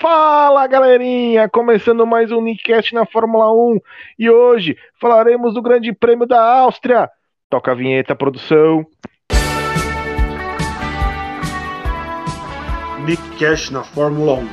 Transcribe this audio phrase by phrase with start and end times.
[0.00, 3.80] Fala galerinha, começando mais um Nickcast na Fórmula 1
[4.16, 7.10] e hoje falaremos do Grande Prêmio da Áustria.
[7.50, 8.86] Toca a vinheta, produção.
[13.04, 14.48] Nickcast na Fórmula 1.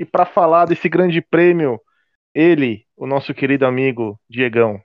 [0.00, 1.80] E para falar desse Grande Prêmio,
[2.34, 4.82] ele, o nosso querido amigo Diegão.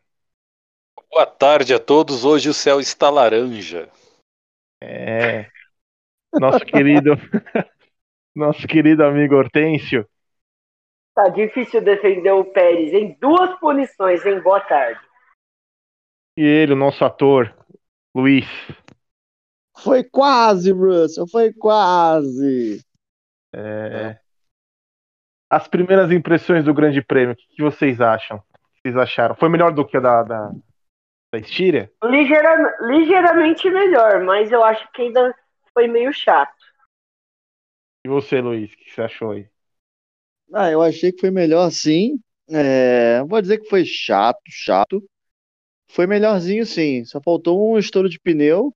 [1.12, 2.24] Boa tarde a todos.
[2.24, 3.90] Hoje o céu está laranja.
[4.84, 5.48] É.
[6.40, 7.12] Nosso querido.
[8.36, 10.08] nosso querido amigo Hortêncio.
[11.16, 15.00] Tá difícil defender o Pérez em duas punições, em boa tarde.
[16.38, 17.56] E ele, o nosso ator,
[18.14, 18.46] Luiz.
[19.78, 22.82] Foi quase, Russell, foi quase.
[23.54, 24.20] É...
[25.50, 28.38] As primeiras impressões do Grande Prêmio, o que, vocês acham?
[28.38, 29.36] O que vocês acharam?
[29.36, 30.52] Foi melhor do que a da, da,
[31.32, 31.90] da Estíria?
[32.04, 35.34] Ligeira, ligeiramente melhor, mas eu acho que ainda
[35.76, 36.56] foi meio chato.
[38.06, 39.50] E você, Luiz, o que você achou aí?
[40.54, 42.20] Ah, eu achei que foi melhor sim.
[42.50, 45.04] É, vou dizer que foi chato, chato.
[45.90, 47.04] Foi melhorzinho sim.
[47.04, 48.74] Só faltou um estouro de pneu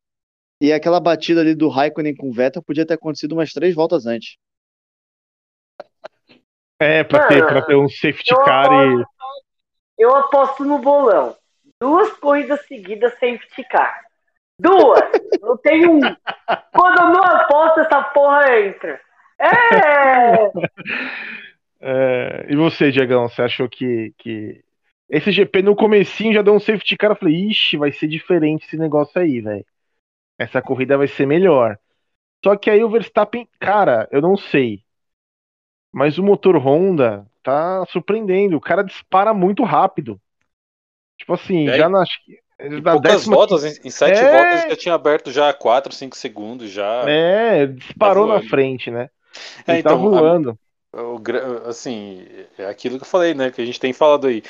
[0.59, 4.05] e aquela batida ali do Raikkonen com o Vettel podia ter acontecido umas três voltas
[4.05, 4.37] antes.
[6.81, 9.01] É, pra, ter, pra ter um safety car aposto,
[9.97, 10.03] e.
[10.03, 11.37] Eu aposto no bolão.
[11.79, 14.08] Duas corridas seguidas safety car.
[14.59, 15.01] Duas!
[15.41, 15.99] não tem um.
[16.73, 18.99] Quando eu não aposto, essa porra entra.
[19.39, 20.51] É!
[21.81, 24.63] é e você, Diegão, você achou que, que.
[25.09, 28.65] Esse GP no comecinho já deu um safety car, eu falei, ixi, vai ser diferente
[28.65, 29.65] esse negócio aí, velho.
[30.37, 31.77] Essa corrida vai ser melhor.
[32.43, 34.83] Só que aí o Verstappen, cara, eu não sei.
[35.91, 38.55] Mas o motor Honda tá surpreendendo.
[38.55, 40.19] O cara dispara muito rápido.
[41.17, 42.07] Tipo assim, já nas.
[42.59, 43.35] Em poucas décima...
[43.35, 44.31] voltas, em, sete é...
[44.31, 47.09] voltas já tinha aberto já 4, 5 segundos já.
[47.09, 49.09] É, disparou tá na frente, né?
[49.65, 50.59] É, Ele tá então, tá voando.
[50.93, 51.21] A, o,
[51.67, 53.49] assim, é aquilo que eu falei, né?
[53.49, 54.43] Que a gente tem falado aí.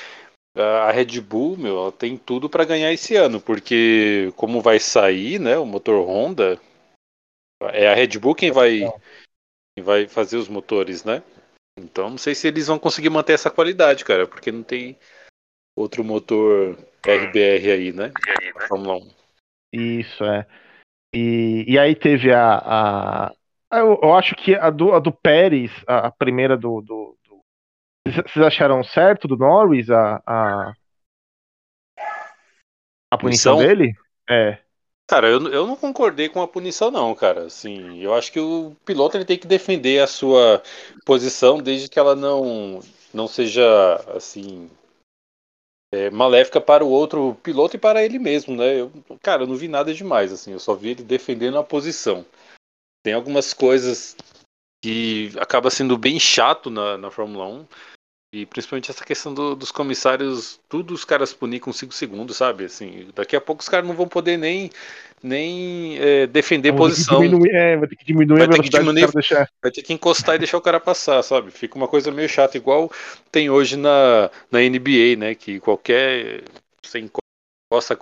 [0.55, 5.39] A Red Bull, meu, ela tem tudo para ganhar esse ano, porque como vai sair,
[5.39, 6.59] né, o motor Honda,
[7.71, 8.79] é a Red Bull quem vai,
[9.75, 11.21] quem vai fazer os motores, né?
[11.79, 14.97] Então não sei se eles vão conseguir manter essa qualidade, cara, porque não tem
[15.79, 18.11] outro motor RBR aí, né?
[18.55, 19.09] A Fórmula 1.
[19.71, 20.45] Isso, é.
[21.13, 22.57] E, e aí teve a.
[22.57, 23.33] a
[23.71, 27.39] eu, eu, acho que a do, a do Pérez, a, a primeira do, do, do,
[28.05, 30.21] Vocês acharam certo do Norris a.
[30.25, 30.73] A,
[33.11, 33.93] a punição dele?
[34.29, 34.59] É.
[35.07, 37.45] Cara, eu, eu não concordei com a punição, não, cara.
[37.45, 40.61] Assim, eu acho que o piloto ele tem que defender a sua
[41.03, 42.79] posição desde que ela não,
[43.11, 43.63] não seja
[44.15, 44.69] assim
[45.91, 48.81] é, maléfica para o outro piloto e para ele mesmo, né?
[48.81, 48.91] Eu,
[49.21, 52.25] cara, eu não vi nada demais, assim, eu só vi ele defendendo a posição.
[53.03, 54.15] Tem algumas coisas
[54.83, 57.67] que acaba sendo bem chato na, na Fórmula 1,
[58.31, 62.65] e principalmente essa questão do, dos comissários, tudo os caras punir com 5 segundos, sabe?
[62.65, 64.69] Assim, daqui a pouco os caras não vão poder nem,
[65.23, 67.21] nem é, defender posição.
[67.21, 69.47] Diminuir, é, vai ter que diminuir vai a velocidade ter que diminuir.
[69.61, 71.49] Vai ter que encostar e deixar o cara passar, sabe?
[71.49, 72.91] Fica uma coisa meio chata, igual
[73.31, 75.33] tem hoje na, na NBA, né?
[75.33, 76.43] Que qualquer.
[76.83, 77.99] Você encosta.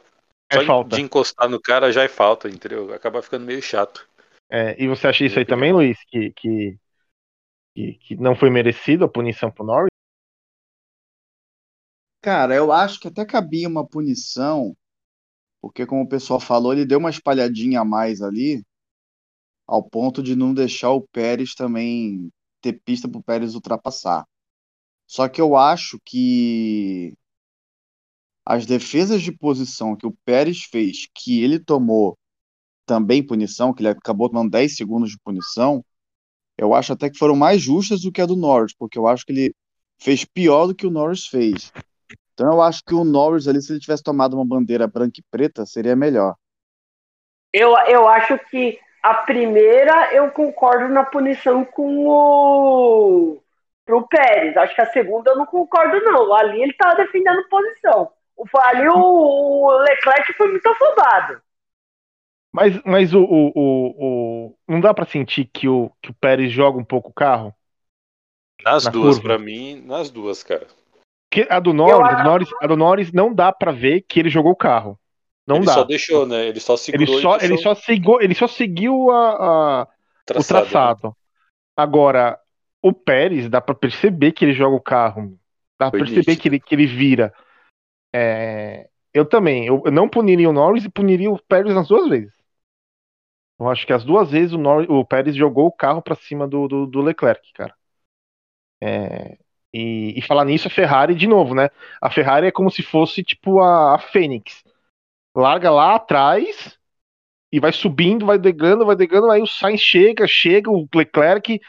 [0.49, 2.93] É de encostar no cara já é falta, entendeu?
[2.93, 4.07] Acaba ficando meio chato.
[4.49, 5.97] É, e você acha isso aí também, Luiz?
[6.07, 6.77] Que, que,
[7.75, 9.96] que, que não foi merecido a punição pro Norris?
[12.27, 14.75] Cara, eu acho que até cabia uma punição,
[15.61, 18.65] porque como o pessoal falou, ele deu uma espalhadinha a mais ali,
[19.65, 22.29] ao ponto de não deixar o Pérez também
[22.59, 24.27] ter pista para o Pérez ultrapassar.
[25.07, 27.13] Só que eu acho que
[28.45, 32.17] as defesas de posição que o Pérez fez, que ele tomou
[32.85, 35.81] também punição, que ele acabou tomando 10 segundos de punição,
[36.57, 39.25] eu acho até que foram mais justas do que a do Norris, porque eu acho
[39.25, 39.55] que ele
[39.97, 41.71] fez pior do que o Norris fez.
[42.37, 45.23] Então eu acho que o Norris ali, se ele tivesse tomado uma bandeira branca e
[45.31, 46.35] preta, seria melhor.
[47.51, 53.41] Eu, eu acho que a primeira eu concordo na punição com o
[53.83, 54.55] pro Pérez.
[54.55, 56.31] Acho que a segunda eu não concordo, não.
[56.35, 58.11] Ali ele tava defendendo posição.
[58.61, 58.99] Ali o,
[59.65, 61.41] o Leclerc foi muito afobado.
[62.53, 66.51] Mas, mas o, o, o, o não dá para sentir que o, que o Pérez
[66.51, 67.51] joga um pouco o carro?
[68.63, 70.67] Nas na duas, para mim, nas duas, cara.
[71.29, 74.29] Que a do Norris, a, Norris, a do Norris não dá para ver que ele
[74.29, 74.99] jogou o carro.
[75.45, 75.73] Não ele dá.
[75.73, 76.47] só deixou, né?
[76.47, 77.13] Ele só segurou.
[77.13, 79.87] Ele só, ele só, seguiu, ele só seguiu a, a
[80.25, 81.07] traçado, o traçado.
[81.07, 81.13] Né?
[81.75, 82.39] Agora,
[82.81, 85.37] o Pérez, dá para perceber que ele joga o carro.
[85.79, 87.33] Dá pra perceber que ele, que ele vira.
[88.13, 89.67] É, eu também.
[89.67, 92.33] Eu não puniria o Norris e puniria o Pérez nas duas vezes.
[93.59, 96.47] Eu acho que as duas vezes o, Nor o Pérez jogou o carro para cima
[96.47, 97.75] do, do, do, Leclerc, cara.
[98.81, 99.37] É,
[99.73, 101.69] e, e, falar nisso, a Ferrari, de novo, né?
[102.01, 104.63] A Ferrari é como se fosse tipo a, a Fênix.
[105.35, 106.77] Larga lá atrás
[107.51, 111.59] e vai subindo, vai degando, vai degando, aí o Sainz chega, chega, o Leclerc.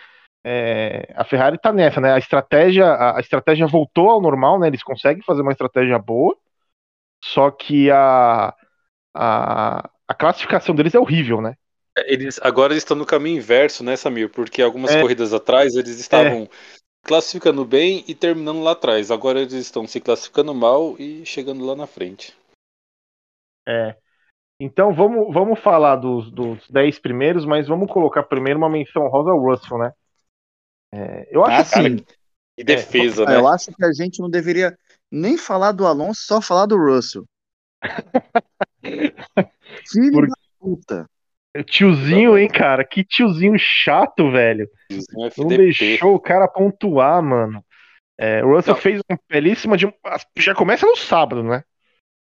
[0.44, 2.12] É, a Ferrari tá nessa, né?
[2.12, 4.68] A estratégia, a, a, estratégia voltou ao normal, né?
[4.68, 6.36] Eles conseguem fazer uma estratégia boa,
[7.22, 8.54] só que a,
[9.14, 11.54] a, a classificação deles é horrível, né?
[12.06, 14.30] Eles agora estão no caminho inverso, né, Samir?
[14.30, 15.00] Porque algumas é.
[15.00, 16.48] corridas atrás eles estavam é.
[17.02, 19.10] Classificando bem e terminando lá atrás.
[19.10, 22.36] Agora eles estão se classificando mal e chegando lá na frente.
[23.66, 23.96] É.
[24.60, 29.30] Então vamos, vamos falar dos, dos 10 primeiros, mas vamos colocar primeiro uma menção rosa
[29.30, 29.92] ao Russell, né?
[30.92, 32.04] É, eu acho ah, assim.
[32.56, 33.36] Que defesa, é, né?
[33.36, 34.76] Eu acho que a gente não deveria
[35.10, 37.24] nem falar do Alonso, só falar do Russell.
[39.86, 40.26] Filho Por...
[40.26, 41.10] da puta.
[41.64, 42.84] Tiozinho, hein, cara?
[42.84, 44.68] Que tiozinho chato, velho.
[45.36, 47.64] Não deixou o cara pontuar, mano.
[48.18, 48.80] É, o Russell Não.
[48.80, 49.92] fez uma belíssima de.
[50.36, 51.62] Já começa no sábado, né?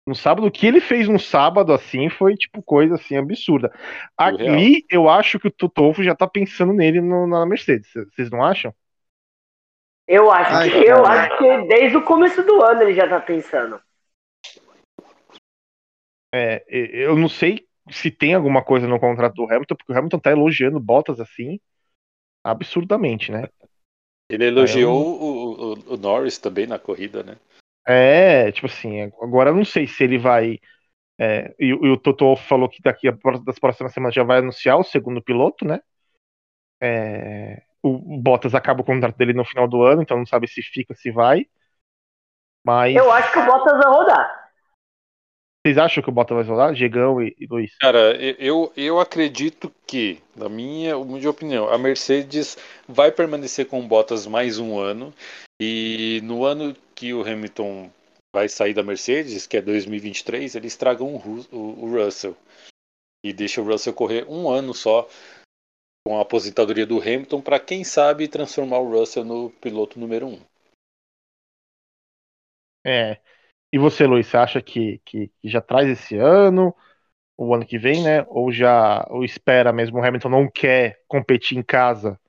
[0.07, 3.73] No sábado, o que ele fez no sábado, assim, foi tipo coisa assim absurda.
[4.17, 7.89] Ali, eu acho que o Totofo já tá pensando nele no, na Mercedes.
[7.93, 8.75] Vocês não acham?
[10.07, 13.21] Eu acho, Ai, que, eu acho que desde o começo do ano ele já tá
[13.21, 13.81] pensando.
[16.35, 20.19] É, eu não sei se tem alguma coisa no contrato do Hamilton, porque o Hamilton
[20.19, 21.59] tá elogiando Bottas assim
[22.45, 23.49] absurdamente, né?
[24.29, 25.07] Ele elogiou eu...
[25.07, 27.37] o, o, o, Norris também na corrida, né?
[27.87, 30.59] É, tipo assim, agora eu não sei se ele vai.
[31.19, 33.13] É, e, e, o Toto falou que daqui a,
[33.45, 35.81] das próximas semanas já vai anunciar o segundo piloto, né?
[36.81, 40.63] É, o, Bottas acaba o contrato dele no final do ano, então não sabe se
[40.63, 41.47] fica, se vai.
[42.65, 42.95] Mas.
[42.95, 44.42] Eu acho que o Bottas vai rodar.
[45.65, 46.75] Vocês acham que o Bottas vai rodar?
[46.75, 47.77] Gegão e, e Luiz?
[47.77, 52.57] Cara, eu, eu acredito que, na minha humilde opinião, a Mercedes
[52.89, 55.15] vai permanecer com o Bottas mais um ano.
[55.61, 57.89] E no ano que o Hamilton
[58.35, 62.37] vai sair da Mercedes, que é 2023, eles tragam o, o, o Russell.
[63.25, 65.09] E deixa o Russell correr um ano só
[66.05, 70.41] com a aposentadoria do Hamilton para quem sabe transformar o Russell no piloto número um.
[72.85, 73.21] É,
[73.73, 76.75] e você, Luiz, você acha que, que, que, já traz esse ano,
[77.37, 78.25] o ano que vem, né?
[78.29, 79.99] Ou já ou espera mesmo?
[79.99, 82.21] O Hamilton não quer competir em casa.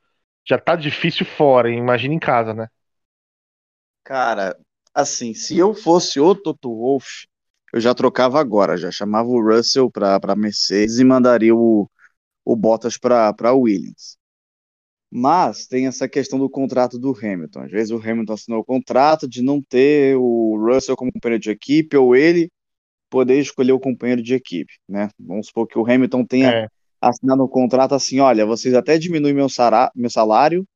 [0.46, 2.68] Já tá difícil fora, imagina em casa, né?
[4.04, 4.58] Cara,
[4.94, 7.28] assim, se eu fosse o Toto Wolff,
[7.74, 11.90] eu já trocava agora, já chamava o Russell para Mercedes e mandaria o,
[12.46, 14.18] o Bottas para Williams.
[15.16, 17.62] Mas tem essa questão do contrato do Hamilton.
[17.62, 21.52] Às vezes o Hamilton assinou o contrato de não ter o Russell como companheiro de
[21.52, 22.52] equipe ou ele
[23.12, 25.10] poder escolher o companheiro de equipe, né?
[25.20, 26.68] Vamos supor que o Hamilton tenha é.
[27.00, 29.46] assinado um contrato assim, olha, vocês até diminuem meu,
[29.96, 30.68] meu salário,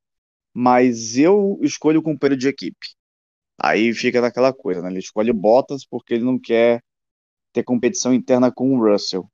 [0.53, 2.89] mas eu escolho o companheiro de equipe.
[3.59, 4.89] Aí fica daquela coisa, né?
[4.91, 6.83] Ele escolhe Bottas porque ele não quer
[7.51, 9.27] ter competição interna com o Russell.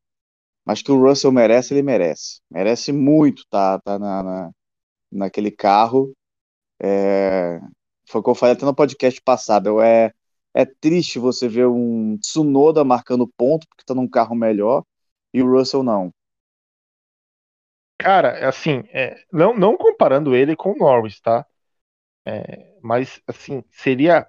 [0.65, 2.39] Mas que o Russell merece, ele merece.
[2.49, 4.51] Merece muito, tá, tá na, na
[5.13, 6.13] naquele carro.
[6.81, 7.59] É,
[8.09, 9.81] foi o que eu falei até no podcast passado.
[9.81, 10.13] É,
[10.53, 14.83] é triste você ver um Tsunoda marcando ponto porque tá num carro melhor
[15.33, 16.11] e o Russell não.
[17.97, 21.45] Cara, assim, é, não, não comparando ele com o Norris, tá?
[22.25, 24.27] É, mas, assim, seria.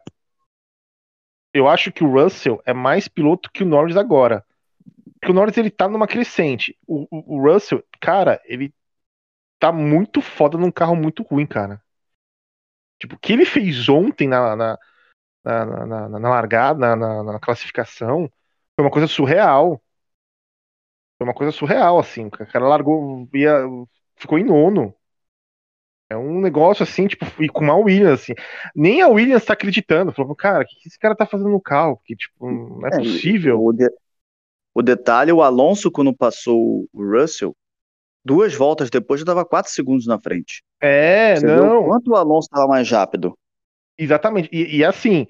[1.53, 4.45] Eu acho que o Russell é mais piloto que o Norris agora.
[5.15, 6.77] Porque o Norris ele tá numa crescente.
[6.87, 8.73] O, o, o Russell, cara, ele
[9.65, 11.83] tá muito foda num carro muito ruim, cara.
[12.99, 14.79] Tipo, o que ele fez ontem na, na,
[15.43, 18.31] na, na, na largada, na, na, classificação,
[18.77, 19.83] foi uma coisa surreal.
[21.17, 22.27] Foi uma coisa surreal, assim.
[22.27, 23.63] O cara largou, ia,
[24.17, 24.95] ficou em nono.
[26.11, 28.35] É um negócio assim, tipo, e com a Williams, assim.
[28.77, 30.13] Nem a Williams tá acreditando.
[30.13, 31.99] Falou, cara, o que esse cara tá fazendo no carro?
[32.05, 33.65] Que, tipo, não é, é possível.
[33.65, 33.89] O, de,
[34.75, 37.57] o detalhe, o Alonso, quando passou o Russell,
[38.25, 40.63] duas voltas depois já dava quatro segundos na frente.
[40.81, 41.89] É, Você não.
[41.89, 43.37] quanto o Alonso estava mais rápido.
[43.99, 44.49] Exatamente.
[44.53, 45.27] E, e, assim,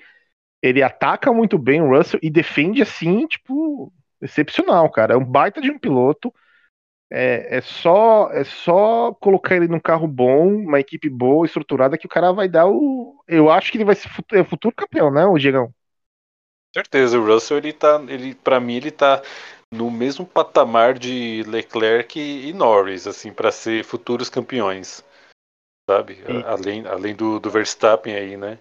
[0.63, 5.15] ele ataca muito bem o Russell e defende assim, tipo, excepcional, cara.
[5.15, 6.33] É um baita de um piloto.
[7.11, 12.07] É, é, só é só colocar ele num carro bom, uma equipe boa, estruturada, que
[12.07, 13.23] o cara vai dar o.
[13.29, 15.73] Eu acho que ele vai ser futuro, é futuro campeão, né, o Diegão?
[16.75, 18.03] Certeza, o Russell, ele tá.
[18.09, 19.23] Ele, pra mim, ele tá
[19.75, 25.05] no mesmo patamar de Leclerc e Norris, assim, para ser futuros campeões,
[25.91, 26.23] sabe?
[26.47, 28.59] Além, além do, do Verstappen aí, né?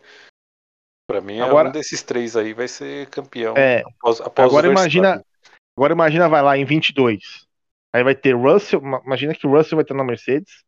[1.08, 3.56] Para mim, agora, um desses três aí vai ser campeão.
[3.56, 5.24] É, após, após agora imagina,
[5.78, 7.46] agora imagina vai lá em 22.
[7.94, 10.64] Aí vai ter Russell, ma- imagina que o Russell vai estar na Mercedes.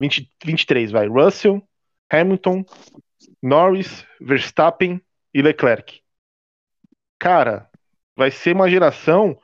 [0.00, 1.06] 20, 23, vai.
[1.06, 1.62] Russell,
[2.10, 2.64] Hamilton,
[3.40, 5.00] Norris, Verstappen
[5.32, 6.02] e Leclerc.
[7.18, 7.70] Cara,
[8.16, 9.40] vai ser uma geração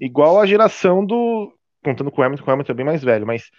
[0.00, 1.52] igual a geração do.
[1.84, 3.50] Contando com o Hamilton, o Hamilton é bem mais velho, mas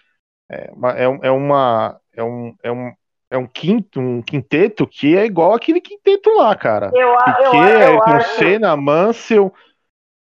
[0.50, 0.92] é uma.
[0.92, 2.94] É, um- é uma é, um, é, um,
[3.32, 6.92] é um quinto, um quinteto que é igual aquele quinteto lá, cara.
[6.94, 8.22] Eu, a- eu, Piquet, eu, com.
[8.22, 9.54] Senna, Mansell,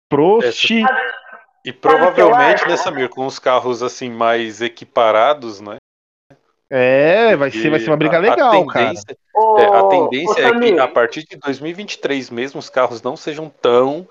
[0.08, 0.70] Prost.
[1.64, 2.68] E provavelmente, acho?
[2.68, 5.76] né, Samir, com os carros assim mais equiparados, né?
[6.70, 8.88] É, vai ser, vai ser uma briga a- a legal, cara.
[8.88, 13.00] tendência- Ô, É, a ô, tendência é que a partir de 2023 mesmo os carros
[13.02, 14.06] não sejam tão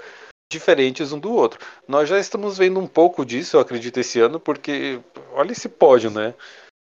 [0.51, 1.59] diferentes um do outro.
[1.87, 4.99] Nós já estamos vendo um pouco disso, eu acredito, esse ano, porque
[5.33, 6.33] olha esse pódio, né?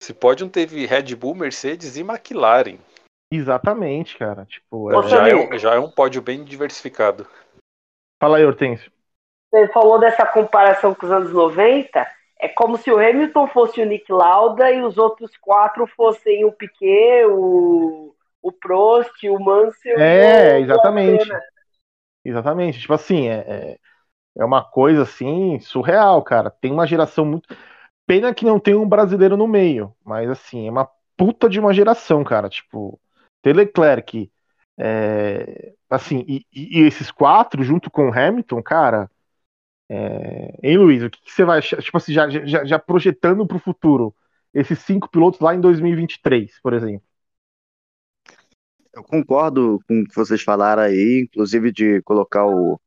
[0.02, 2.78] Esse pódio teve Red Bull, Mercedes e McLaren.
[3.32, 4.46] Exatamente, cara.
[4.46, 7.28] Tipo, é- Já é, um, já é um pódio bem diversificado.
[8.22, 8.92] Fala aí, Hortêncio.
[9.52, 12.08] Você falou dessa comparação com os anos 90.
[12.40, 16.52] É como se o Hamilton fosse o Nick Lauda e os outros quatro fossem o
[16.52, 19.98] Piquet, o, o Prost, o Mansell.
[19.98, 21.24] É, e o exatamente.
[21.24, 21.42] Senna.
[22.26, 22.80] Exatamente.
[22.82, 23.36] Tipo assim, é,
[23.76, 23.80] é,
[24.38, 26.52] é uma coisa assim, surreal, cara.
[26.52, 27.48] Tem uma geração muito.
[28.08, 31.74] Pena que não tem um brasileiro no meio, mas assim, é uma puta de uma
[31.74, 32.50] geração, cara.
[32.50, 33.00] Tipo,
[33.42, 34.32] ter Leclerc,
[34.80, 39.10] é, assim, e, e- e esses quatro junto com o Hamilton, cara.
[39.90, 40.58] É...
[40.64, 41.82] Hein, Luiz, o que, que você vai achar?
[41.82, 44.16] Tipo assim, já, já, já projetando pro futuro,
[44.54, 47.06] esses cinco pilotos lá em 2023, por exemplo.
[48.96, 52.80] Eu concordo com o que vocês falaram aí, inclusive de colocar o,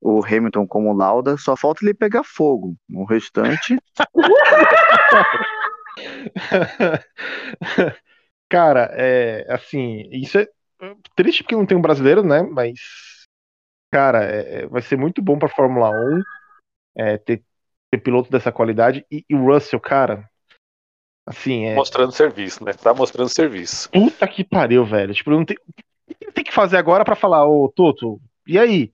[0.00, 2.76] o Hamilton como lauda, só falta ele pegar fogo.
[2.92, 3.76] O restante,
[8.48, 10.46] Cara, é assim, isso é
[11.16, 12.42] triste porque não tem um brasileiro, né?
[12.42, 12.78] Mas,
[13.90, 16.22] cara, é- é- vai ser muito bom pra Fórmula 1
[16.96, 17.42] é, ter,
[17.90, 19.04] ter piloto dessa qualidade.
[19.10, 20.28] E, e o Russell, cara,
[21.32, 21.74] assim, é.
[21.74, 22.72] Mostrando serviço, né?
[22.72, 23.90] Tá mostrando serviço.
[23.90, 25.14] Puta que pariu, velho.
[25.14, 25.56] Tipo, não tem.
[26.08, 28.92] O que ele tem que fazer agora pra falar, ô Toto, e aí?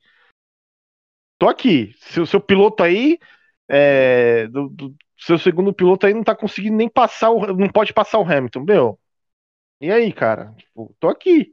[1.38, 1.94] Tô aqui.
[1.98, 3.18] Seu, seu piloto aí.
[3.68, 7.46] É, do, do- seu segundo piloto aí não tá conseguindo nem passar o.
[7.54, 8.98] Não pode passar o Hamilton, meu.
[9.80, 10.52] E aí, cara?
[10.56, 11.52] Tipo, tô aqui.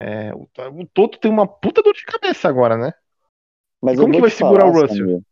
[0.00, 0.48] É, o,
[0.80, 2.92] o Toto tem uma puta dor de cabeça agora, né?
[3.80, 5.22] mas E como que vai segurar falar, o Russell?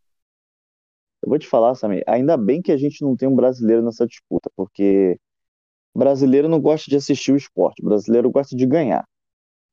[1.23, 4.07] Eu vou te falar, Samir, ainda bem que a gente não tem um brasileiro nessa
[4.07, 5.19] disputa, porque
[5.95, 9.05] brasileiro não gosta de assistir o esporte, brasileiro gosta de ganhar.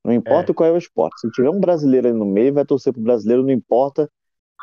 [0.04, 1.20] Não importa qual é o esporte.
[1.20, 4.10] Se tiver um brasileiro aí no meio, vai torcer pro brasileiro, não importa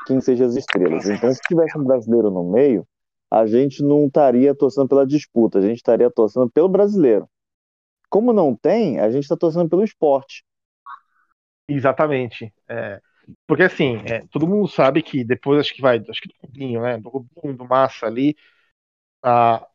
[0.06, 1.06] quem seja as estrelas.
[1.08, 2.86] Então, se tivesse um brasileiro no meio,
[3.30, 7.28] a gente não estaria torcendo pela disputa, a gente estaria torcendo pelo brasileiro.
[8.08, 10.44] Como não tem, a gente está torcendo pelo esporte.
[11.68, 12.52] Exatamente.
[12.68, 13.00] É,
[13.46, 16.82] porque assim, é, todo mundo sabe que depois acho que vai, acho que do Rubinho,
[16.82, 16.98] né?
[16.98, 18.36] Do Rubinho, do Massa ali.
[19.22, 19.66] a-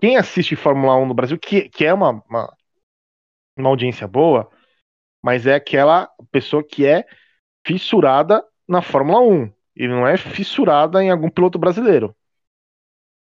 [0.00, 2.54] quem assiste Fórmula 1 no Brasil, que, que é uma, uma,
[3.56, 4.50] uma audiência boa,
[5.22, 7.06] mas é aquela pessoa que é
[7.66, 12.16] fissurada na Fórmula 1 e não é fissurada em algum piloto brasileiro.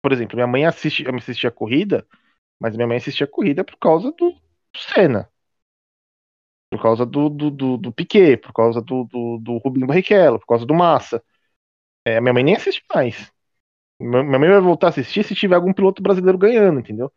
[0.01, 2.05] Por exemplo, minha mãe assiste, assistia a corrida,
[2.59, 4.35] mas minha mãe assistia a corrida por causa do
[4.77, 5.29] Senna.
[6.73, 10.47] Por causa do, do, do, do Piquet, por causa do, do, do Rubinho Barrichello, por
[10.47, 11.23] causa do Massa.
[12.03, 13.31] É, minha mãe nem assiste mais.
[13.99, 17.13] Minha mãe vai voltar a assistir se tiver algum piloto brasileiro ganhando, entendeu?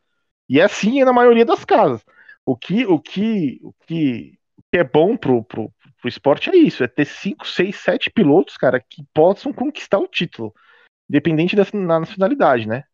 [0.46, 2.04] E é assim na maioria das casas.
[2.44, 6.56] O que, o que, o que, o que é bom pro, pro, pro esporte é
[6.56, 10.54] isso: é ter 5, 6, 7 pilotos, cara, que possam conquistar o título.
[11.08, 12.84] Independente da na nacionalidade, né?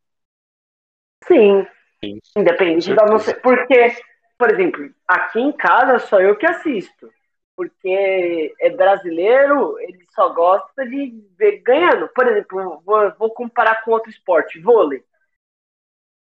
[1.24, 1.66] Sim,
[2.04, 3.40] Sim, independente da ser.
[3.40, 3.96] Porque,
[4.42, 7.08] por exemplo, aqui em casa sou eu que assisto.
[7.54, 12.08] Porque é brasileiro, ele só gosta de ver ganhando.
[12.08, 15.04] Por exemplo, vou, vou comparar com outro esporte, vôlei.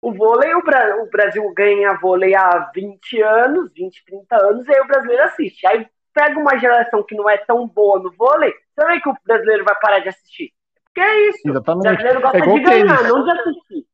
[0.02, 4.74] O vôlei, o, Bra- o Brasil ganha vôlei há 20 anos, 20, 30 anos, e
[4.74, 5.66] aí o brasileiro assiste.
[5.66, 9.16] Aí pega uma geração que não é tão boa no vôlei, você vê que o
[9.26, 10.52] brasileiro vai parar de assistir.
[10.86, 11.48] Porque é isso.
[11.48, 11.82] O Exatamente.
[11.82, 13.08] brasileiro gosta É igual de ganhar, tênis.
[13.08, 13.88] não de assistir.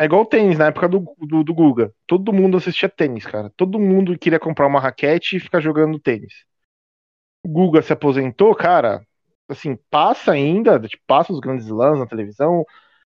[0.00, 1.92] É igual o tênis, na época do, do, do Guga.
[2.06, 3.50] Todo mundo assistia tênis, cara.
[3.56, 6.32] Todo mundo queria comprar uma raquete e ficar jogando tênis.
[7.44, 9.02] O Guga se aposentou, cara.
[9.48, 12.64] Assim, passa ainda, tipo, passa os grandes lãs na televisão.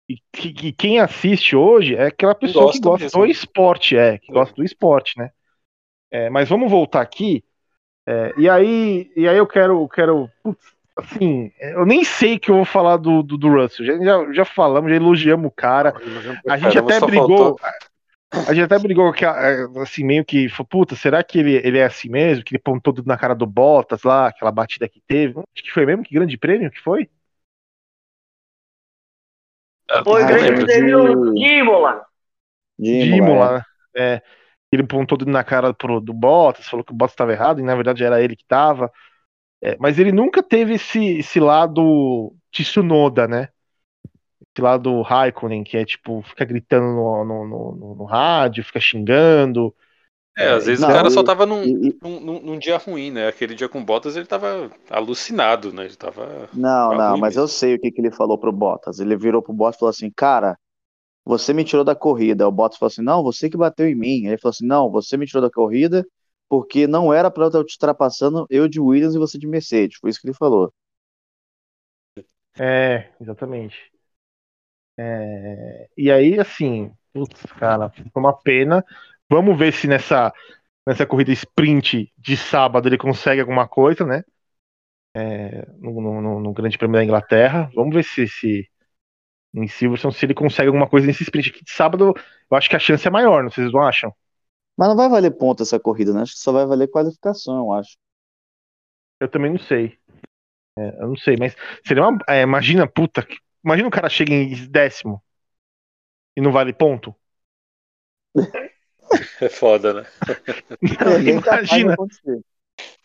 [0.09, 3.21] E, que- que quem assiste hoje é aquela pessoa que Gosta gosta mesmo.
[3.21, 4.35] do esporte, é, que É.
[4.35, 5.31] gosta do esporte, né?
[6.11, 7.45] É, mas vamos voltar aqui.
[8.07, 12.51] É, e aí, e aí eu quero, quero, putz, assim, eu nem sei o que
[12.51, 13.87] eu vou falar do, do, do Russell.
[13.87, 15.95] Já, já, já falamos, já elogiamos o cara.
[16.49, 17.39] A gente Caramba, até brigou.
[17.39, 17.61] faltou-
[18.47, 21.85] A gente até brigou que, assim, meio que, falou, puta, será que ele, ele é
[21.85, 22.45] assim mesmo?
[22.45, 25.39] Que ele pontou tudo na cara do Bottas lá, aquela batida que teve.
[25.39, 26.03] Acho que foi mesmo?
[26.05, 27.09] Que grande prêmio que foi?
[30.05, 32.07] Foi o Ah, grande de- prêmio de Imola.
[32.79, 33.63] De Imola, né?
[33.97, 34.23] É,
[34.71, 37.61] ele pontou o dedo na cara pro, do Bottas, falou que o Bottas estava errado,
[37.61, 38.93] e na verdade era ele que estava.
[39.81, 43.49] Mas ele nunca teve esse, esse lado Tsunoda, né?
[44.55, 48.81] Esse lado Raikkonen, que é tipo, fica gritando no, no, no, no- no rádio, fica
[48.81, 49.75] xingando.
[50.37, 53.11] É, às vezes Não, o cara só tava num, E- num, num- num dia ruim,
[53.11, 53.27] né?
[53.29, 55.85] Aquele dia com Bottas ele tava alucinado, né?
[55.87, 56.49] Ele tava.
[56.53, 57.37] Não, não, mas mesmo.
[57.37, 59.01] eu sei o que, que ele falou pro Bottas.
[59.01, 60.59] Ele virou pro Bottas e falou assim, cara,
[61.25, 62.49] você me tirou da corrida.
[62.49, 64.27] O Bottas falou assim, não, você que bateu em mim.
[64.27, 66.07] Ele falou assim, não, você me tirou da corrida
[66.49, 69.99] porque não era pra eu estar te ultrapassando, eu de Williams e você de Mercedes.
[70.01, 70.73] Foi isso que ele falou.
[72.59, 73.77] É, exatamente.
[74.97, 78.85] É, e aí, assim, putz, cara, foi uma pena.
[79.31, 80.33] Vamos ver se nessa,
[80.87, 84.25] nessa corrida sprint de sábado ele consegue alguma coisa, né?
[85.15, 87.71] É, no, no- no- Grande Prêmio da Inglaterra.
[87.75, 88.69] Vamos ver se, se
[89.55, 92.15] em Silverstone se ele consegue alguma coisa nesse sprint aqui de sábado.
[92.51, 94.15] Eu acho que a chance é maior, não vocês não acham.
[94.79, 96.23] Mas não vai valer ponto essa corrida, né?
[96.23, 97.97] Acho que só vai valer qualificação, eu acho.
[99.21, 99.99] Eu também não sei.
[100.79, 101.57] É, eu não sei, mas
[101.87, 102.19] seria uma.
[102.29, 105.23] é, imagina, puta, que- imagina o cara chega em décimo
[106.37, 107.15] e não vale ponto.
[109.41, 110.07] É foda, né?
[111.01, 111.93] É bem capaz de imagina.
[111.93, 112.41] acontecer.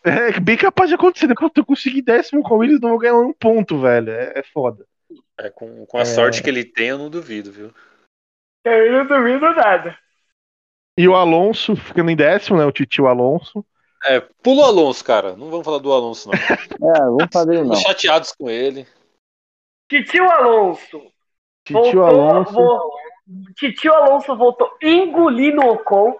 [0.04, 1.26] É bem capaz de acontecer.
[1.26, 4.10] Depois eu consegui décimo com eles, não vou ganhar um ponto, velho.
[4.10, 4.86] É, é foda.
[5.38, 6.04] É, com, com a É.
[6.04, 7.72] sorte que ele tem, eu não duvido, viu?
[8.64, 9.98] Eu não duvido nada.
[10.96, 12.64] E o Alonso ficando em décimo, né?
[12.64, 13.64] O titio Alonso.
[14.04, 15.34] É, pula o Alonso, cara.
[15.36, 16.34] Não vamos falar do Alonso, não.
[16.94, 17.74] É, vamos fazer não.
[17.74, 18.86] Chateados com ele.
[19.88, 21.00] Titio Alonso.
[21.64, 22.52] Titio voltou, Alonso.
[22.52, 22.92] vo-
[23.56, 26.14] Titio Alonso voltou engolindo o Ocon.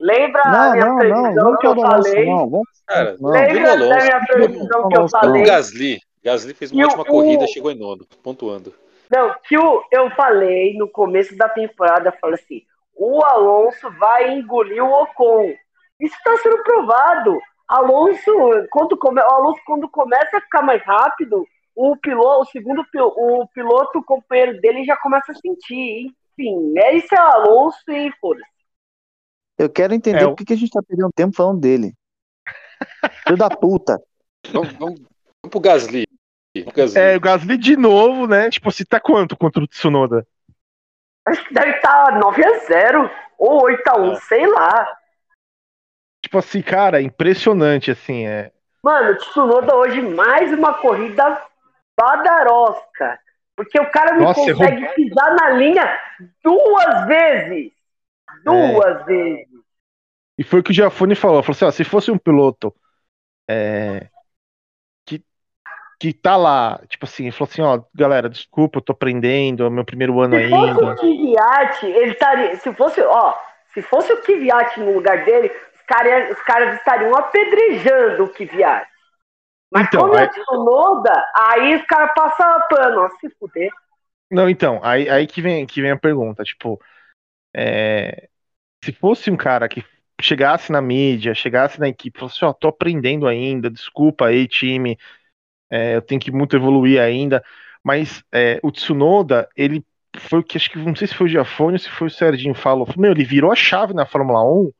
[0.00, 2.26] Lembra a Não, minha não, não, previsão vamos que eu disso, falei?
[2.26, 2.50] não.
[2.50, 3.30] Vamos, Cara, não.
[3.30, 5.42] Lembra Alonso, da minha previsão que eu Alonso, o falei?
[5.44, 6.00] Gasly.
[6.24, 8.74] Gasly fez uma E ótima o- corrida, chegou em nono, pontuando.
[9.10, 12.62] Não, que o, eu falei no começo da temporada, eu falei assim,
[12.96, 15.52] o Alonso vai engolir o Ocon.
[16.00, 17.38] Isso está sendo provado.
[17.68, 18.30] Alonso,
[18.70, 21.44] quando come, o Alonso, quando começa a ficar mais rápido,
[21.74, 26.12] o piloto, o segundo o piloto, o companheiro dele já começa a sentir.
[26.38, 28.46] Enfim, é isso é o Alonso e foda-se.
[29.58, 31.94] Eu quero entender É, o- por que que a gente tá perdendo tempo falando dele.
[33.24, 34.00] Filho da puta.
[34.52, 36.04] Vamos, vamos, vamos pro Gasly.
[36.66, 37.00] O Gasly.
[37.00, 38.50] É, o Gasly de novo, né?
[38.50, 40.26] Tipo, se tá quanto contra o Tsunoda?
[41.26, 44.20] Acho que deve estar 9x0 ou 8x1, É.
[44.20, 44.98] sei lá.
[46.22, 48.26] Tipo assim, cara, impressionante, assim.
[48.26, 51.42] É, Mano, o Tsunoda hoje mais uma corrida
[51.98, 53.18] badarosca.
[53.56, 56.00] Porque o cara não Nossa, consegue pisar na linha
[56.44, 57.72] duas vezes.
[58.44, 59.48] Duas vezes.
[60.38, 61.42] E foi o que o Giafone falou.
[61.42, 62.74] Falou assim, ó, se fosse um piloto
[63.48, 64.08] é,
[65.98, 69.84] que tá lá, tipo assim, falou assim, ó, galera, desculpa, eu tô aprendendo, é meu
[69.84, 70.92] primeiro ano Se fosse ainda.
[70.92, 72.56] o Kvyat, ele estaria.
[72.56, 73.34] Se fosse, ó,
[73.72, 78.86] se fosse o Kvyat no lugar dele, os caras os caras estariam apedrejando o Kvyat.
[79.72, 83.70] Mas Então, como é aí- o Tsunoda, aí os caras passam pano, ó, se fuder.
[84.30, 86.80] Não, então, aí, aí que, vem, que vem a pergunta, tipo,
[87.54, 88.28] é,
[88.84, 89.84] se fosse um cara que
[90.20, 94.98] chegasse na mídia, chegasse na equipe, falasse, ó, tô aprendendo ainda, desculpa aí, time,
[95.70, 97.42] é, eu tenho que muito evoluir ainda,
[97.82, 99.84] mas é, o Tsunoda, ele
[100.18, 102.10] foi o que, acho que, não sei se foi o Giafone ou se foi o
[102.10, 104.72] Serginho falou, meu, ele virou a chave na Fórmula 1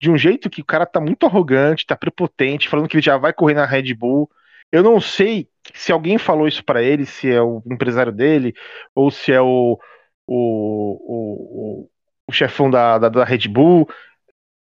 [0.00, 3.16] de um jeito que o cara tá muito arrogante, tá prepotente, falando que ele já
[3.16, 4.28] vai correr na Red Bull,
[4.72, 8.54] eu não sei se alguém falou isso pra ele, se é o empresário dele,
[8.94, 9.78] ou se é o,
[10.26, 10.34] o,
[11.06, 11.90] o, o,
[12.26, 13.88] o chefão da, da, da Red Bull,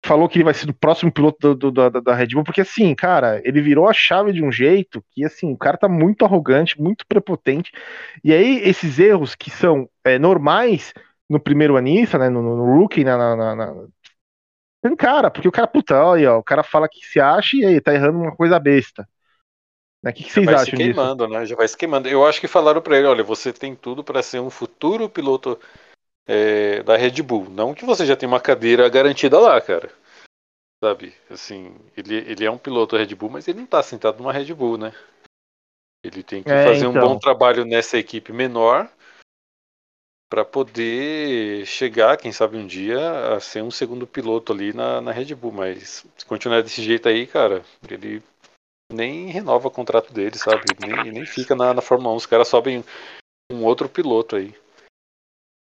[0.03, 2.61] falou que ele vai ser o próximo piloto do, do- da, da Red Bull, porque
[2.61, 6.25] assim, cara, ele virou a chave de um jeito que, assim, o cara tá muito
[6.25, 7.71] arrogante, muito prepotente,
[8.23, 10.93] e aí esses erros que são é, normais
[11.29, 13.75] no primeiro anista, né, no, no, rookie, na, na, na-
[14.81, 17.63] tem cara, porque o cara, puta, olha, ó, o cara fala que se acha e
[17.63, 19.07] aí tá errando uma coisa besta.
[20.03, 20.09] Né?
[20.09, 20.93] O que, que vocês vai se acham disso?
[20.95, 21.45] queimando, né?
[21.45, 22.07] Já vai se queimando.
[22.09, 25.59] Eu acho que falaram pra ele, olha, você tem tudo pra ser um futuro piloto
[26.27, 27.49] é, da Red Bull.
[27.49, 29.91] Não que você já tenha uma cadeira garantida lá, cara.
[30.83, 31.13] Sabe?
[31.29, 34.53] Assim, ele, ele é um piloto Red Bull, mas ele não tá sentado numa Red
[34.53, 34.93] Bull, né?
[36.03, 37.09] Ele tem que É, fazer um então.
[37.09, 38.89] bom trabalho nessa equipe menor
[40.27, 45.11] pra poder chegar, quem sabe um dia, a ser um segundo piloto ali na, na
[45.11, 45.51] Red Bull.
[45.51, 48.23] Mas se continuar desse jeito aí, cara, ele
[48.91, 50.63] nem renova o contrato dele, sabe?
[50.79, 52.17] Nem, nem fica na, na Fórmula 1.
[52.17, 52.83] Os caras sobem
[53.51, 54.55] um outro piloto aí.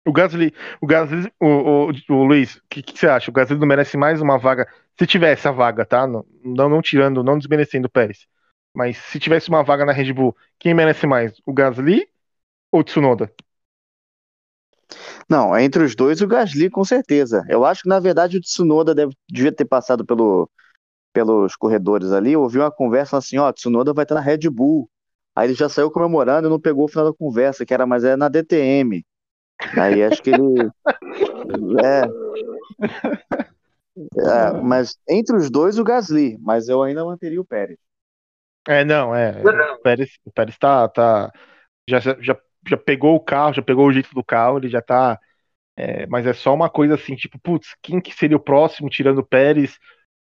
[0.06, 3.30] O Gasly, o Gasly, o, o, o Luiz, o que, que você acha?
[3.30, 4.68] O Gasly não merece mais uma vaga?
[4.98, 6.06] Se tivesse a vaga, tá?
[6.06, 8.26] Não, não, tirando, não desmerecendo o Pérez.
[8.74, 11.32] Mas se tivesse uma vaga na Red Bull, quem merece mais?
[11.46, 12.06] O Gasly
[12.72, 13.32] ou o Tsunoda?
[15.28, 17.44] Não, entre os dois, o Gasly, com certeza.
[17.48, 20.50] Eu acho que, na verdade, o Tsunoda deve, devia ter passado pelo,
[21.12, 22.32] pelos corredores ali.
[22.32, 24.90] Eu ouvi uma conversa assim: ó, Tsunoda vai estar na Red Bull.
[25.36, 28.04] Aí ele já saiu comemorando e não pegou o final da conversa, que era, mas
[28.04, 29.06] é na DTM.
[29.78, 30.70] Aí acho que ele.
[31.84, 32.02] É.
[34.20, 34.60] é.
[34.62, 37.78] Mas entre os dois, o Gasly, mas eu ainda manteria o Pérez.
[38.66, 39.42] É, não, é.
[39.74, 41.30] O Pérez, o Pérez tá, tá
[41.88, 42.36] já, já,
[42.66, 45.18] já pegou o carro, já pegou o jeito do carro, ele já tá.
[45.76, 49.18] É, mas é só uma coisa assim, tipo, putz, quem que seria o próximo, tirando
[49.18, 49.76] o Pérez,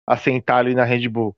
[0.07, 1.35] a sentar ali na Red Bull?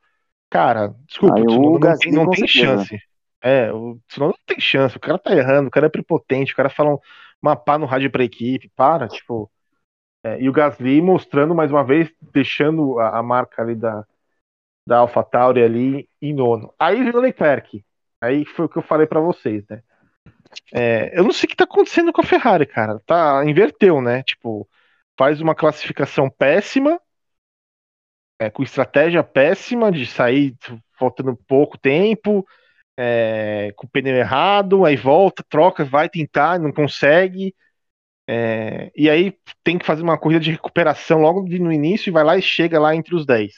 [0.50, 2.98] Cara, desculpa, Aí, o não, Gasly, tem, não tem chance.
[3.42, 6.56] É, o Tsunoda não tem chance, o cara tá errando, o cara é prepotente, o
[6.56, 7.00] cara fala um-
[7.44, 9.52] uma pá no rádio pra equipe, para, tipo.
[10.24, 14.06] é, e o Gasly mostrando mais uma vez, deixando a, a marca ali da,
[14.88, 16.74] da AlphaTauri ali em nono.
[16.80, 17.84] Aí veio o Leclerc.
[18.22, 19.84] Aí foi o que eu falei pra vocês, né?
[20.74, 23.00] É, eu não sei o que tá acontecendo com a Ferrari, cara.
[23.06, 24.24] Tá, inverteu, né?
[24.24, 24.68] Tipo,
[25.18, 27.00] faz uma classificação péssima,
[28.40, 30.56] é, com estratégia péssima de sair
[30.98, 32.46] faltando pouco tempo,
[32.98, 37.56] é, com o pneu errado, aí volta, troca, vai tentar, não consegue.
[38.28, 42.14] é, e aí tem que fazer uma corrida de recuperação logo de- no início e
[42.14, 43.54] vai lá e chega lá entre os 10.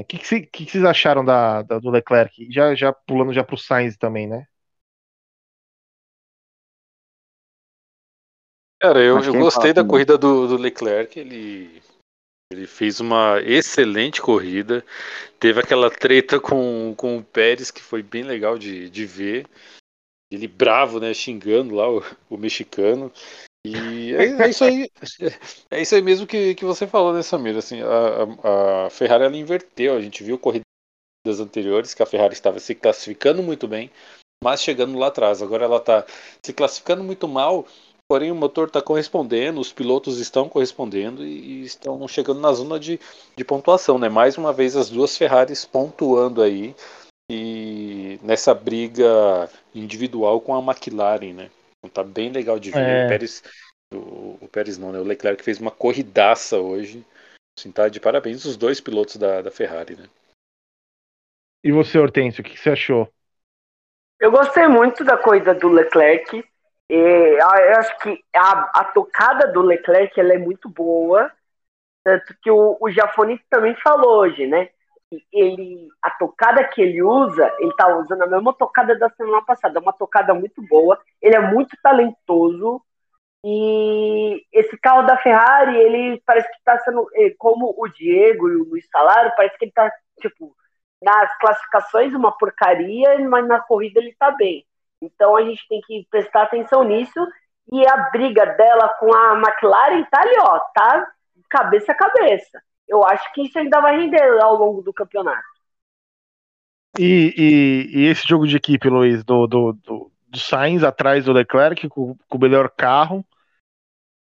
[0.00, 2.46] O que, que, que que vocês acharam da, da- do Leclerc?
[2.52, 4.44] Já, já pulando já pro Sainz também, né?
[8.78, 9.84] Cara, eu, eu quem gostei fala da primeiro?
[9.84, 11.18] corrida do, do Leclerc.
[11.18, 11.82] Ele,
[12.52, 14.84] ele fez uma excelente corrida.
[15.38, 19.46] Teve aquela treta com, com o Pérez que foi bem legal de, de ver.
[20.30, 21.12] Ele bravo, né?
[21.12, 23.12] Xingando lá o, o mexicano.
[23.64, 24.90] E é, é isso aí.
[25.70, 27.56] É isso aí mesmo que, que você falou, né, Samir?
[27.56, 29.96] Assim, a, a, Ferrari ela inverteu.
[29.96, 30.64] A gente viu corridas
[31.40, 33.90] anteriores que a Ferrari estava se classificando muito bem,
[34.42, 35.40] mas chegando lá atrás.
[35.42, 36.04] Agora ela está
[36.42, 37.66] se classificando muito mal,
[38.08, 42.78] porém o motor está correspondendo, os pilotos estão correspondendo e, e estão chegando na zona
[42.78, 43.00] de,
[43.36, 44.08] de pontuação, né?
[44.08, 46.74] Mais uma vez as duas Ferraris pontuando aí
[47.30, 51.50] e nessa briga individual com a McLaren, né?
[51.78, 52.78] Então tá bem legal de ver.
[52.78, 53.06] É.
[53.06, 53.42] O Pérez,
[53.92, 54.98] o, o Pérez não, né?
[54.98, 57.04] O Leclerc fez uma corridaça hoje.
[57.58, 60.08] Assim, tá de parabéns os dois pilotos da, da Ferrari, né?
[61.64, 63.08] E você, Hortêncio, o que, que você achou?
[64.20, 66.44] Eu gostei muito da corrida do Leclerc.
[66.88, 71.30] E, eu acho que a, a tocada do Leclerc ela é muito boa.
[72.04, 74.70] Tanto que o, o Jafone também falou hoje, né?
[75.32, 79.78] Ele, a tocada que ele usa, ele tá usando a mesma tocada da semana passada.
[79.78, 81.00] É uma tocada muito boa.
[81.22, 82.82] Ele é muito talentoso.
[83.44, 87.08] E esse carro da Ferrari, ele parece que tá sendo.
[87.14, 89.90] eh, Como o Diego e o Luiz falaram, parece que ele tá,
[90.20, 90.54] tipo,
[91.02, 94.66] nas classificações uma porcaria, mas na corrida ele tá bem.
[95.02, 97.20] Então a gente tem que prestar atenção nisso.
[97.72, 101.06] E a briga dela com a McLaren tá ali, ó, tá
[101.50, 102.62] cabeça a cabeça.
[102.88, 105.44] Eu acho que isso ainda vai render ao longo do campeonato.
[106.98, 111.32] E, e- e esse jogo de equipe, Luiz, do, do, do, do Sainz atrás do
[111.32, 113.24] Leclerc com, com o melhor carro.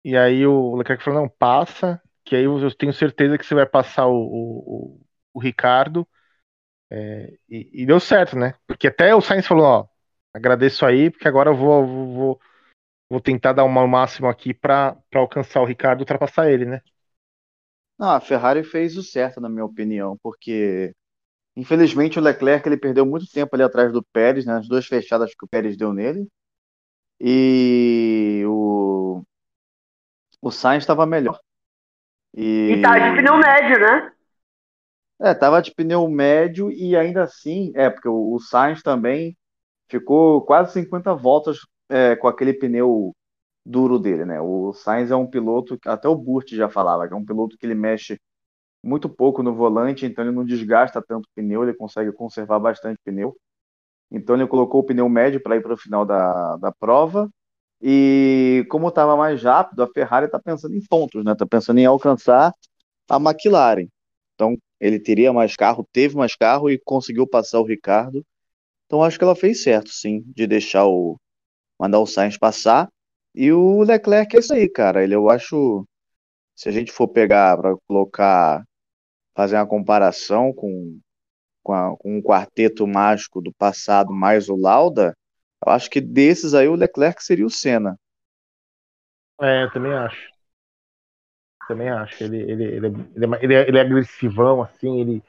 [0.04, 3.65] E aí o Leclerc falou, não, passa, que aí eu tenho certeza que você vai
[3.65, 5.00] passar o, o,
[5.34, 6.08] o- Ricardo.
[6.92, 8.56] É, e, e deu certo, né?
[8.68, 9.88] Porque até o Sainz falou, ó,
[10.34, 12.42] agradeço aí, porque agora eu vou, vou, vou,
[13.10, 16.82] vou tentar dar o máximo aqui pra pra alcançar o Ricardo e ultrapassar ele, né?
[17.98, 20.94] Não, a Ferrari fez o certo, na minha opinião, porque
[21.58, 25.32] infelizmente o Leclerc ele perdeu muito tempo ali atrás do Pérez, né, as duas fechadas
[25.36, 26.28] que o Pérez deu nele,
[27.20, 29.24] e o,
[30.42, 31.39] o Sainz estava melhor.
[32.36, 34.12] E, E tá de pneu médio, né?
[35.22, 39.38] É, tava de pneu médio e ainda assim, é, porque o, o Sainz também
[39.89, 43.13] ficou quase 50 voltas é, com aquele pneu
[43.65, 44.41] duro dele, né?
[44.41, 47.65] O Sainz é um piloto, até o Burt já falava, que é um piloto que
[47.65, 48.19] ele mexe
[48.84, 53.36] muito pouco no volante, então ele não desgasta tanto pneu, ele consegue conservar bastante pneu.
[54.12, 57.30] Então ele colocou o pneu médio para ir para o final da, da prova.
[57.82, 61.34] E como estava mais rápido, a Ferrari está pensando em pontos, né?
[61.34, 62.54] Está pensando em alcançar
[63.10, 63.88] a McLaren.
[64.36, 68.25] Então ele teria mais carro, teve mais carro e conseguiu passar o Ricardo.
[68.89, 71.17] Então acho que ela fez certo, sim, de deixar o
[71.80, 72.89] mandar o Sainz passar.
[73.36, 75.04] E o Leclerc é isso aí, cara.
[75.04, 75.86] Ele eu acho
[76.56, 78.63] se a gente for pegar para colocar
[79.36, 80.99] fazer uma comparação com
[81.63, 85.15] com, a- com um quarteto mágico do passado mais o Lauda,
[85.65, 87.97] eu acho que desses aí o Leclerc seria o Senna.
[89.41, 90.30] É, eu também acho.
[91.67, 92.23] Também acho.
[92.23, 95.23] Ele, ele, ele, é- ele, é, ele é agressivão, assim, ele.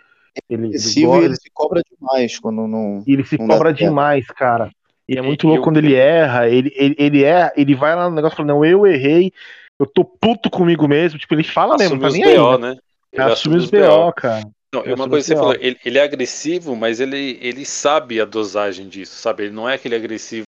[0.49, 3.03] Ele, ele, ele se cobra demais quando não.
[3.07, 4.71] ele se não cobra demais, cara.
[5.09, 7.97] E é muito E- louco eu- quando ele erra, ele, ele, ele erra, ele vai
[7.97, 9.33] lá no negócio falando, não, eu errei,
[9.79, 11.19] eu tô puto comigo mesmo.
[11.19, 12.37] Tipo, ele fala mesmo, assume tá os nem aí.
[12.37, 12.75] BO, né?
[12.75, 12.81] né?
[13.13, 14.49] Ele Assume os BO, cara.
[14.73, 15.61] Não, Ele uma coisa que você falou, BO.
[15.61, 19.45] ele, ele é agressivo, mas ele, ele sabe a dosagem disso, sabe?
[19.45, 20.45] Ele não é aquele agressivo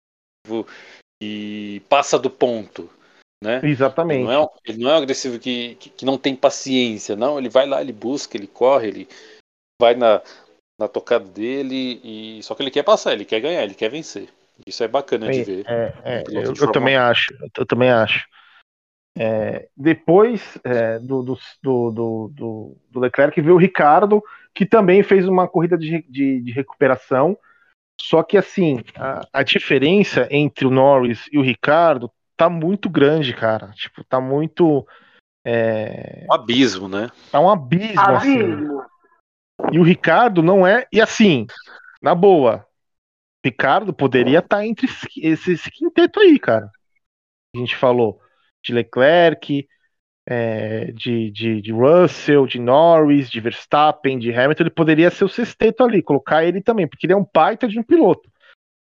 [1.23, 2.91] e passa do ponto,
[3.43, 3.61] né?
[3.63, 4.25] Ele Exatamente.
[4.25, 7.39] não, é, ele não é um agressivo que, que, que não tem paciência, não.
[7.39, 9.09] Ele vai lá, ele busca, ele corre, ele
[9.81, 10.21] vai na,
[10.79, 14.29] na tocada dele, e só que ele quer passar, ele quer ganhar, ele quer vencer.
[14.67, 15.65] Isso é bacana de ver.
[15.67, 17.01] É, é, um eu, eu também 1.
[17.01, 18.29] acho, eu também acho.
[19.19, 24.23] É, depois é, do, do, do, do, do- Leclerc veio o Ricardo,
[24.55, 27.37] que também fez uma corrida de, de, de recuperação.
[28.01, 33.35] Só que assim, a, a diferença entre o Norris e o Ricardo tá muito grande,
[33.35, 33.71] cara.
[33.75, 34.87] Tipo, tá muito.
[35.45, 37.11] É, Um abismo, né?
[37.31, 38.70] tá um abismo, assim.
[39.73, 40.87] E o Ricardo não é.
[40.93, 41.47] E assim,
[42.03, 42.67] na boa,
[43.45, 46.71] Ricardo poderia estar entre esse, esse, esse quinteto aí, cara.
[47.55, 48.21] A gente falou
[48.63, 49.67] de Leclerc,
[50.27, 54.63] é, de, de, de Russell, de Norris, de Verstappen, de Hamilton.
[54.65, 57.79] Ele poderia ser o sexteto ali, colocar ele também, porque ele é um baita de
[57.79, 58.31] um piloto.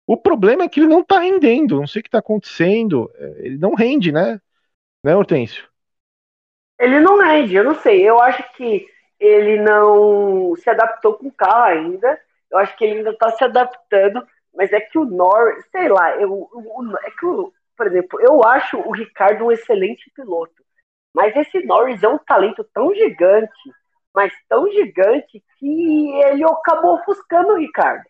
[0.05, 3.11] O problema é que ele não tá rendendo, não sei o que tá acontecendo.
[3.15, 4.39] é, Ele não rende, né?
[5.03, 5.67] Né, Hortêncio?
[6.79, 8.07] Ele não rende, eu não sei.
[8.07, 8.87] Eu acho que
[9.19, 12.19] ele não se adaptou com o carro ainda.
[12.51, 14.25] Eu acho que ele ainda está se adaptando.
[14.55, 18.43] Mas é que o Norris, sei lá, eu, o- é que, o- por exemplo, eu
[18.43, 20.53] acho o Ricardo um excelente piloto.
[21.13, 23.51] Mas esse Norris é um talento tão gigante,
[24.13, 28.03] mas tão gigante, que ele acabou ofuscando o Ricardo.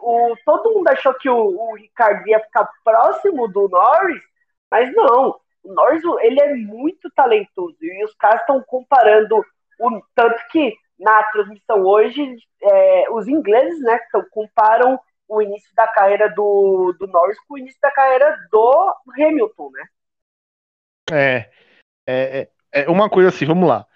[0.00, 4.22] O, todo mundo achou que o, o Ricardo ia ficar próximo do Norris,
[4.70, 5.38] mas não.
[5.62, 7.76] O Norris, ele é muito talentoso.
[7.80, 9.44] E os caras estão comparando
[9.80, 13.98] o tanto que na transmissão hoje, é, os ingleses, né,
[14.30, 19.70] comparam o início da carreira do, do Norris com o início da carreira do Hamilton,
[19.70, 19.88] né?
[21.12, 21.50] É,
[22.06, 23.86] é, é, é uma coisa assim, vamos lá.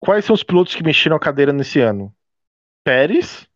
[0.00, 2.14] Quais são os pilotos que mexeram a cadeira nesse ano?
[2.82, 3.48] Pérez.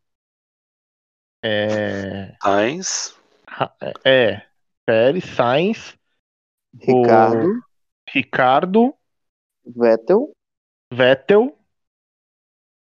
[1.43, 4.43] É, Sainz, Ra- é
[4.87, 5.99] Pérez, Sainz,
[6.79, 7.63] Ricardo,
[8.09, 8.95] Ricardo,
[9.67, 10.33] Vettel,
[10.93, 11.59] Vettel,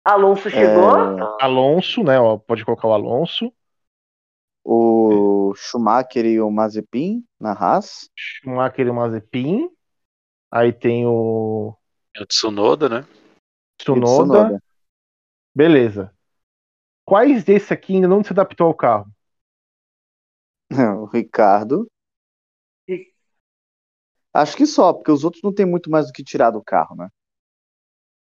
[0.08, 0.90] Alonso chegou.
[0.90, 2.18] é, Alonso, né?
[2.18, 3.52] ó, pode colocar o Alonso,
[4.64, 8.08] o Schumacher e o Mazepin na Haas.
[8.16, 9.68] Schumacher e Mazepin.
[10.50, 11.76] Aí tem o
[12.18, 13.06] o Tsunoda, né?
[13.86, 14.62] o Tsunoda.
[15.54, 16.10] Beleza.
[17.04, 19.12] Quais desses aqui ainda não se adaptou ao carro?
[21.02, 21.86] O Ricardo.
[24.32, 26.96] Acho que só, porque os outros não tem muito mais do que tirar do carro,
[26.96, 27.08] né?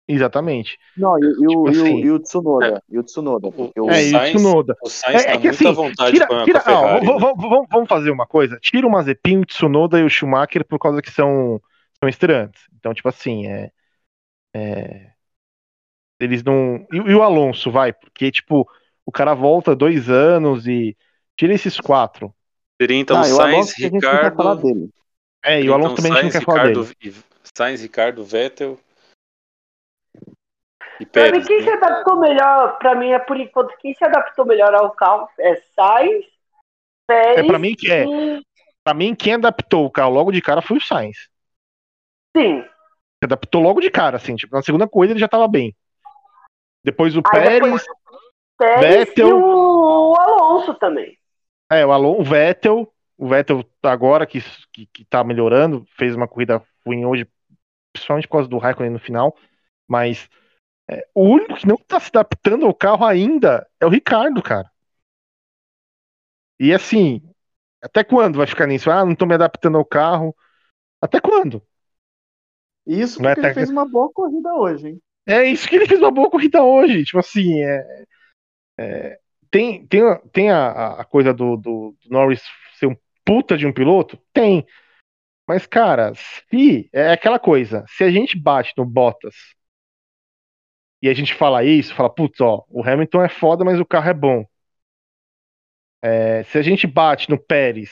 [0.07, 0.77] Exatamente.
[0.95, 1.99] Não, e, e o, Tipo e, assim.
[2.01, 2.83] e o Tsunoda.
[2.89, 3.47] E o Tsunoda.
[3.47, 4.77] o- É, e o Sainz- Tsunoda.
[4.83, 6.81] O Sainz É, é tá que assim, vontade tira, com a, tira, com a ó,
[6.81, 7.05] Ferrari.
[7.05, 7.27] vamos, né?
[7.27, 8.59] vamos- vamos- vamos fazer uma coisa.
[8.61, 11.59] Tira o Mazepin, o Tsunoda e o Schumacher por causa que são,
[11.99, 12.61] são estreantes.
[12.77, 13.71] Então, tipo assim, é,
[14.53, 15.11] é,
[16.19, 16.85] eles não.
[16.91, 18.67] E, e o Alonso, vai, porque, tipo,
[19.05, 20.95] o cara volta dois anos e
[21.35, 22.33] tira esses quatro.
[22.79, 24.91] Seria então Ah, o Sainz, Ricardo.
[25.43, 27.15] É, e o Alonso então, também a gente não quer falar Ricardo, dele.
[27.17, 28.77] e- Sainz, Ricardo, Vettel
[30.99, 34.45] e Pra mim, quem se adaptou melhor, pra mim, é por enquanto, quem se adaptou
[34.45, 36.25] melhor ao carro é Sainz,
[37.07, 38.05] Pérez É, pra mim, que- é.
[38.05, 38.41] e...
[38.83, 41.27] Pra mim, quem adaptou o carro logo de cara foi o Sainz.
[42.37, 42.61] Sim.
[42.61, 45.75] Se adaptou logo de cara, assim, tipo, na segunda corrida ele já tava bem.
[46.83, 47.85] Depois o Aí Pérez, depois-
[48.57, 49.27] Pérez Vettel.
[49.29, 51.17] e o Alonso também.
[51.71, 54.39] é, o Alonso, o Vettel, o Vettel agora que,
[54.71, 57.27] que, que tá melhorando, fez uma corrida ruim hoje,
[57.91, 59.35] principalmente por causa do Raikkonen no final,
[59.87, 60.29] mas
[60.89, 64.69] é, o único que não tá se adaptando ao carro ainda é o Ricardo, cara.
[66.59, 67.21] E assim,
[67.81, 68.91] até quando vai ficar nisso?
[68.91, 70.35] Ah, não tô me adaptando ao carro.
[71.01, 71.63] Até quando?
[72.85, 75.01] Isso é porque ele até- fez uma boa corrida hoje, hein?
[75.27, 77.03] É isso que ele fez uma boa corrida hoje.
[77.03, 78.05] Tipo assim, é,
[78.77, 79.19] é,
[79.51, 82.41] tem, tem, a- tem a, a coisa do, do, do Norris
[82.79, 82.95] ser um
[83.25, 84.17] puta de um piloto?
[84.33, 84.65] Tem.
[85.47, 89.35] Mas, cara, se é aquela coisa, se a gente bate no Bottas
[91.05, 94.09] e a gente fala isso, fala, putz, ó, o Hamilton é foda, mas o carro
[94.09, 94.45] é bom.
[96.01, 97.89] É, se a gente bate no Pérez,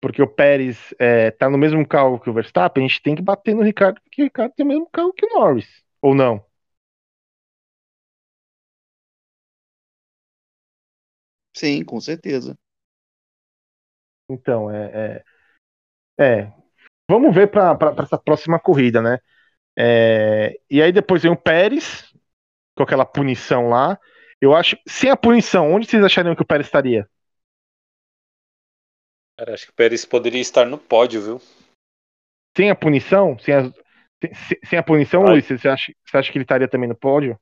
[0.00, 3.22] porque o Pérez é, tá no mesmo carro que o Verstappen, a gente tem que
[3.22, 5.68] bater no Ricardo, porque o Ricardo tem o mesmo carro que o Norris.
[6.02, 6.44] Ou não?
[11.52, 12.56] Sim, com certeza.
[14.28, 15.22] Então, é.
[16.18, 16.52] É, é.
[17.10, 19.18] vamos ver para essa próxima corrida, né?
[19.78, 22.14] É, e aí depois vem o Pérez,
[22.76, 23.98] com aquela punição lá.
[24.40, 24.76] Eu acho.
[24.86, 27.08] Sem a punição, onde vocês achariam que o Pérez estaria?
[29.38, 31.42] Cara, acho que o Pérez poderia estar no pódio, viu?
[32.56, 33.38] Sem a punição?
[33.38, 35.32] Sem a, sem, sem a punição, Ai.
[35.32, 37.38] Luiz, você acha, você acha que ele estaria também no pódio?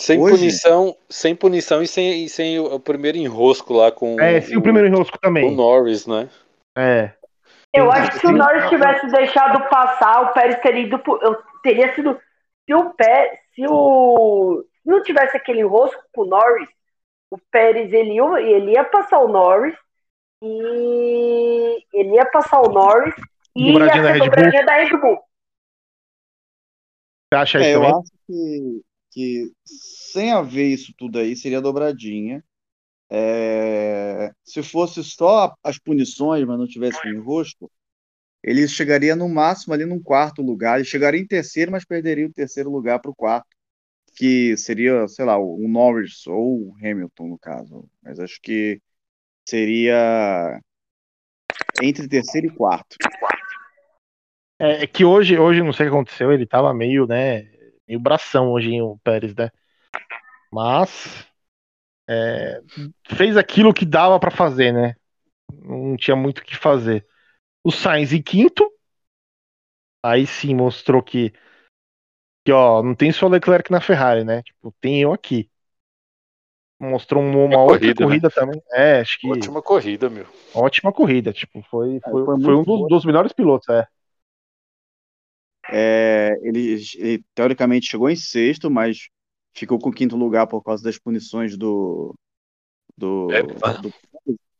[0.00, 0.36] Sem Hoje?
[0.36, 4.56] punição, sem punição e sem, e sem o, o primeiro enrosco lá com É, sim,
[4.56, 5.54] o primeiro enrosco o também.
[5.54, 6.28] Norris, né?
[6.76, 7.12] É.
[7.72, 8.32] Eu acho que se o.
[8.32, 11.00] Norris tivesse deixado passar, o Pérez teria ido
[11.62, 12.20] teria sido
[12.66, 16.68] se o pé, se o se não tivesse aquele enrosco com o Norris,
[17.30, 19.76] o Pérez ele ia, ele ia passar o Norris
[20.42, 23.14] e ele ia passar o Norris
[23.56, 24.52] e ia Dobradinha da ser Red Bull.
[24.52, 25.18] dobradinha da Red Bull.
[27.32, 27.94] Você acha É, isso eu também?
[27.98, 32.44] acho que, que sem haver isso tudo aí, seria dobradinha.
[33.10, 37.70] É, se fosse só as punições, mas não tivesse o enrosco,
[38.44, 40.76] ele chegaria no máximo ali num quarto lugar.
[40.76, 43.48] Ele chegaria em terceiro, mas perderia o terceiro lugar para o quarto,
[44.14, 47.88] que seria, sei lá, o Norris ou o Hamilton, no caso.
[48.02, 48.82] Mas acho que
[49.48, 50.60] seria
[51.82, 52.96] entre terceiro e quarto.
[54.58, 57.50] É, é que hoje, hoje, não sei o que aconteceu, ele tava meio, né,
[57.88, 59.50] meio bração hoje, o Pérez, né?
[60.52, 61.26] Mas
[62.06, 62.60] é,
[63.08, 64.94] fez aquilo que dava pra fazer, né?
[65.50, 67.06] Não tinha muito o que fazer.
[67.64, 68.70] O Sainz em quinto,
[70.02, 71.32] aí sim mostrou que,
[72.44, 74.42] que ó, não tem só Leclerc na Ferrari, né?
[74.42, 75.50] Tipo, tem eu aqui.
[76.80, 78.16] Mostrou uma, uma Uma outra corrida, né?
[78.16, 78.60] corrida também.
[78.72, 80.26] É, acho que Ótima corrida, meu.
[80.54, 81.32] ótima corrida.
[81.32, 83.86] Tipo, foi, foi, foi foi muito um dos, dos melhores pilotos, é.
[85.70, 89.08] É, ele, ele, teoricamente chegou em sexto, mas
[89.56, 92.14] ficou com o quinto lugar por causa das punições do.
[92.96, 93.94] do, É, do-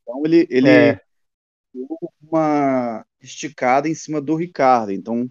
[0.02, 1.00] então ele, ele É.
[2.34, 4.92] uma esticada em cima do Ricardo.
[4.92, 5.30] Então,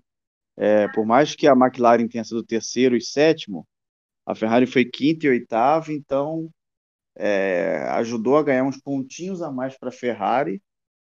[0.57, 3.67] é, por mais que a McLaren tenha sido terceiro e sétimo,
[4.25, 6.49] a Ferrari foi quinto e oitavo, então
[7.15, 10.61] é, ajudou a ganhar uns pontinhos a mais para a Ferrari,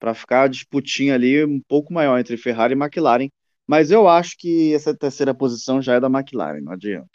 [0.00, 3.28] para ficar a disputinha ali um pouco maior entre Ferrari e McLaren.
[3.66, 7.10] Mas eu acho que essa terceira posição já é da McLaren, não adianta.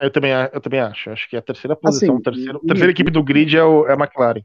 [0.00, 1.10] Eu também, a- eu também acho.
[1.10, 3.92] Acho que a terceira posição, Assim, terceiro, e- terceira equipe do grid é, o- é
[3.92, 4.42] a McLaren.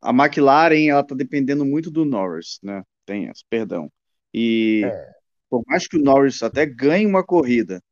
[0.00, 2.82] A McLaren, ela tá dependendo muito do Norris, né?
[3.06, 3.90] Tem essa, perdão.
[4.32, 5.10] E É.
[5.48, 7.82] por mais que o Norris até ganhe uma corrida,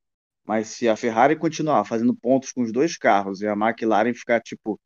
[0.44, 4.40] mas se a Ferrari continuar fazendo pontos com os dois carros e a McLaren ficar,
[4.40, 4.78] tipo,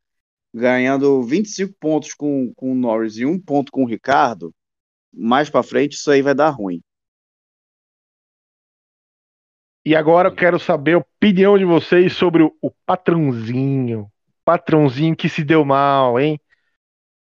[0.54, 4.54] ganhando 25 pontos com, com o Norris e um ponto com o Ricardo,
[5.12, 6.80] mais pra frente isso aí vai dar ruim.
[9.84, 14.10] E agora eu quero saber a opinião de vocês sobre o, o patrãozinho.
[14.44, 16.38] Patrãozinho que se deu mal, hein?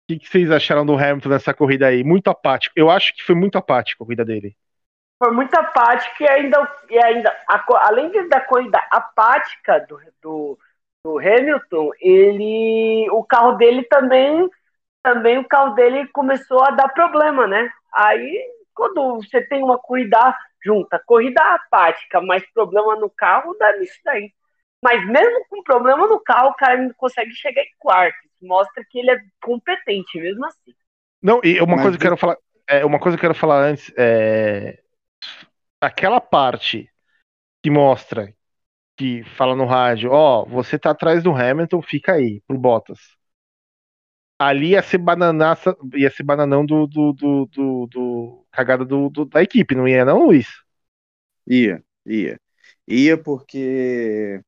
[0.04, 2.04] O que, que vocês acharam do Hamilton nessa corrida aí?
[2.04, 2.74] Muito apático.
[2.76, 4.54] Eu acho que foi muito apático a corrida dele.
[5.18, 10.60] Foi muito apática e ainda, e ainda a além da corrida apática do, do,
[11.06, 14.50] do Hamilton, ele o carro dele também
[15.02, 17.72] também o carro dele começou a dar problema, né?
[17.94, 24.00] Aí quando você tem uma corrida junta, corrida apática, mas problema no carro, dá nisso
[24.04, 24.34] daí.
[24.84, 28.18] Mas mesmo com problema no carro, o cara ainda consegue chegar em quarto.
[28.26, 30.74] Isso Mostra que ele é competente mesmo assim.
[31.22, 32.38] Não, e uma Mas coisa que eu quero falar.
[32.68, 34.80] É, uma coisa que eu quero falar antes é.
[35.82, 36.90] Aquela parte
[37.64, 38.34] que mostra,
[38.98, 43.00] que fala no rádio, ó, você tá atrás do Hamilton, fica aí, pro Bottas.
[44.40, 49.26] Ali ia ser bananaça, ia ser bananão do, do, do, do, do- cagada do, do-
[49.26, 50.48] da equipe, não ia, não, Luiz?
[51.48, 52.40] Ia, ia.
[52.88, 54.42] Ia porque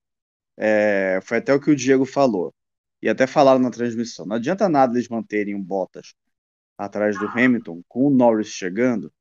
[0.58, 2.54] é, foi até o que o Diego falou.
[3.02, 4.26] E até falaram na transmissão.
[4.26, 6.16] Não adianta nada eles manterem o Bottas
[6.78, 9.12] atrás do Hamilton com o Norris chegando,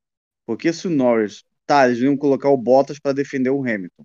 [0.46, 1.44] porque se o Norris.
[1.66, 4.04] Tá, eles iam colocar o Bottas para defender o Hamilton.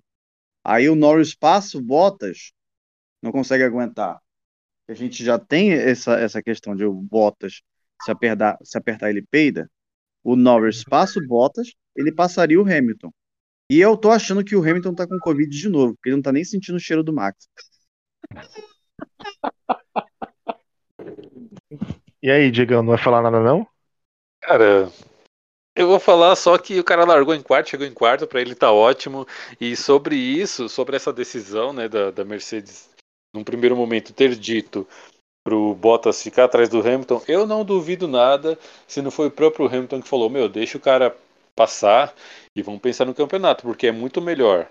[0.64, 2.52] Aí o Norris passa o Bottas,
[3.22, 4.18] não consegue aguentar.
[4.88, 7.62] A gente já tem essa, essa questão de o Bottas
[8.02, 9.70] se apertar, se apertar ele peida.
[10.24, 13.12] O Norris passa o Bottas, ele passaria o Hamilton.
[13.70, 16.22] E eu tô achando que o Hamilton tá com Covid de novo, porque ele não
[16.22, 17.48] tá nem sentindo o cheiro do Max.
[22.20, 23.64] E aí, Diegão, não vai falar nada, não?
[24.40, 24.90] Cara,
[25.76, 28.56] eu vou falar só que o cara largou em quarto, chegou em quarto, pra ele
[28.56, 29.24] tá ótimo.
[29.60, 32.90] E sobre isso, sobre essa decisão, né, da, da Mercedes,
[33.32, 34.84] num primeiro momento ter dito
[35.44, 38.58] pro Bottas ficar atrás do Hamilton, eu não duvido nada
[38.88, 41.16] se não foi o próprio Hamilton que falou, meu, deixa o cara
[41.54, 42.14] passar
[42.56, 44.68] e vamos pensar no campeonato, porque é muito melhor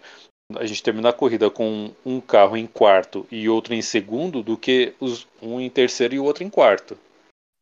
[0.55, 4.57] a gente terminar a corrida com um carro em quarto e outro em segundo do
[4.57, 6.97] que os, um em terceiro e o outro em quarto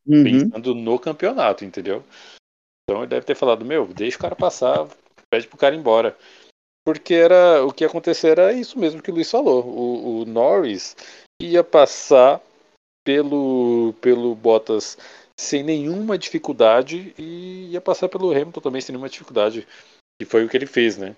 [0.08, 0.24] Uhum.
[0.24, 2.02] pensando no campeonato, entendeu?
[2.84, 4.88] Então ele deve ter falado, meu, deixa o cara passar,
[5.30, 6.18] pede pro cara ir embora.
[6.86, 9.66] Porque era o que ia acontecer era isso mesmo que o Luiz falou.
[9.66, 10.96] O, o Norris
[11.42, 12.42] ia passar
[13.06, 14.98] pelo, pelo Bottas
[15.38, 19.68] sem nenhuma dificuldade e ia passar pelo Hamilton também sem nenhuma dificuldade.
[20.20, 21.16] E foi o que ele fez, né?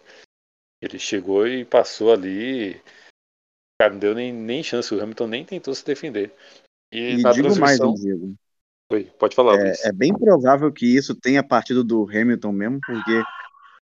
[0.82, 2.82] Ele chegou e passou ali.
[3.80, 6.34] Cara, não deu nem, nem chance, o Hamilton nem tentou se defender.
[6.92, 7.80] E, E na digo mais.
[7.80, 8.36] Diego.
[8.92, 9.86] Oi, pode falar, Luiz.
[9.86, 13.24] É, é bem provável que isso tenha partido do Hamilton mesmo, porque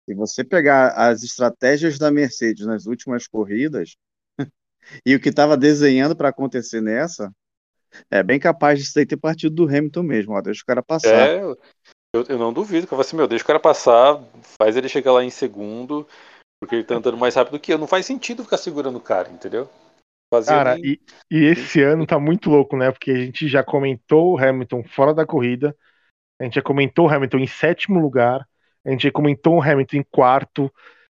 [0.06, 3.96] se você pegar as estratégias da Mercedes nas últimas corridas
[5.06, 7.32] e o que estava desenhando para acontecer nessa,
[8.10, 10.34] é bem capaz aí ter partido do Hamilton mesmo.
[10.34, 11.30] Ó, deixa o cara passar.
[11.30, 11.42] É,
[12.16, 14.22] eu, eu não duvido que eu falo assim, meu, deixa o cara passar,
[14.62, 16.08] faz ele chegar lá em segundo,
[16.60, 17.78] porque ele tá andando mais rápido que eu.
[17.78, 19.70] Não faz sentido ficar segurando o cara, entendeu?
[20.34, 21.00] Fazer Cara, nem- e,
[21.30, 22.92] e esse ano tá muito louco, né?
[22.92, 25.76] Porque a gente já comentou o Hamilton fora da corrida,
[26.40, 28.48] a gente já comentou o Hamilton em sétimo lugar,
[28.86, 30.72] a gente já comentou o Hamilton em quarto.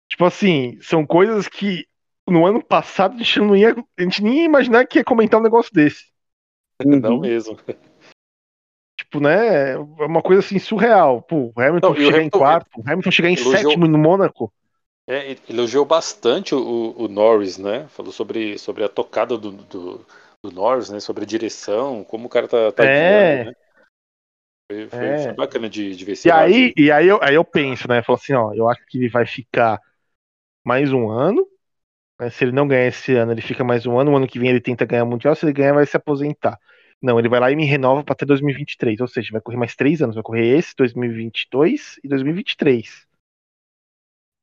[0.09, 1.85] Tipo assim, são coisas que
[2.27, 5.39] no ano passado a gente não ia, a gente nem ia imaginar que ia comentar
[5.39, 6.05] um negócio desse.
[6.85, 7.21] não Uhum.
[7.21, 7.57] mesmo.
[9.09, 9.71] Tipo, né?
[9.71, 11.21] É uma coisa assim surreal.
[11.21, 13.97] Pô, o Hamilton Não, chegar em Hamilton- quarto, o Hamilton chegar em elogiou- sétimo no
[13.97, 14.51] Mônaco.
[15.09, 17.87] É, ele elogiou bastante o, o Norris, né?
[17.87, 20.05] Falou sobre, sobre a tocada do, do,
[20.43, 20.99] do Norris, né?
[20.99, 23.37] Sobre a direção, como o cara tá, tá É.
[23.37, 23.55] guiando, né?
[24.69, 25.23] Foi, foi- É.
[25.23, 28.03] foi bacana de, de ver esse E aí, e aí, eu, aí eu penso, né?
[28.03, 29.79] Falo assim, ó, eu acho que ele vai ficar
[30.65, 31.47] mais um ano.
[32.19, 34.11] né, Se ele não ganhar esse ano, ele fica mais um ano.
[34.11, 35.33] O ano que vem ele tenta ganhar mundial.
[35.35, 36.59] Se ele ganhar, vai se aposentar.
[37.01, 38.99] Não, ele vai lá e me renova pra até 2023.
[38.99, 40.15] Ou seja, vai correr mais três anos.
[40.15, 43.07] Vai correr esse, 2022 e 2023.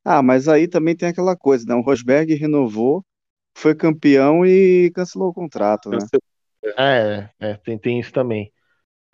[0.05, 1.75] Ah, mas aí também tem aquela coisa, né?
[1.75, 3.05] O Rosberg renovou,
[3.57, 5.99] foi campeão e cancelou o contrato, né?
[6.77, 8.53] É, é tem, tem isso também.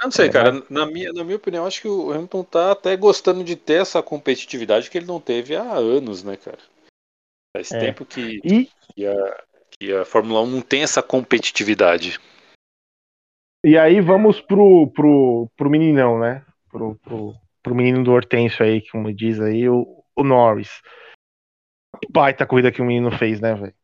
[0.00, 0.64] Eu não sei, É, cara.
[0.68, 4.02] Na, minha, na minha opinião, acho que o Hamilton tá até gostando de ter essa
[4.02, 6.58] competitividade que ele não teve há anos, né, cara?
[7.54, 7.78] Faz É.
[7.78, 12.18] tempo que, E, que, a, que a Fórmula 1 não tem essa competitividade.
[13.64, 16.44] E aí vamos pro, pro, pro meninão, né?
[16.70, 20.80] Pro, pro, pro menino do Hortêncio aí, como diz aí, o, o Norris.
[22.00, 23.74] Que baita corrida que o menino fez, né, velho?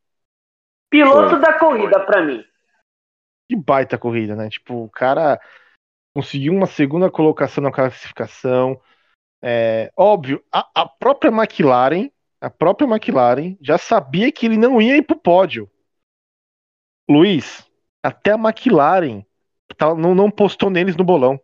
[0.90, 1.40] Piloto Foi.
[1.40, 2.42] da corrida pra mim.
[3.48, 4.48] Que baita corrida, né?
[4.48, 5.38] Tipo, o cara
[6.14, 8.80] conseguiu uma segunda colocação na classificação.
[9.42, 12.10] É, óbvio, a, a própria McLaren,
[12.40, 15.70] a própria McLaren já sabia que ele não ia ir pro pódio.
[17.08, 17.70] Luiz,
[18.02, 19.25] até a McLaren
[19.74, 21.40] tá- não, não postou neles no bolão.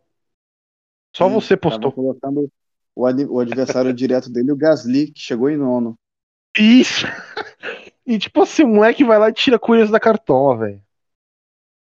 [1.15, 1.91] Só Sim, você postou.
[1.91, 2.49] colocando
[2.95, 5.97] o, o adversário direto dele, o Gasly, que chegou em nono.
[6.57, 7.05] Isso!
[8.05, 10.81] E tipo assim, o moleque vai lá e tira coisas da cartola, velho.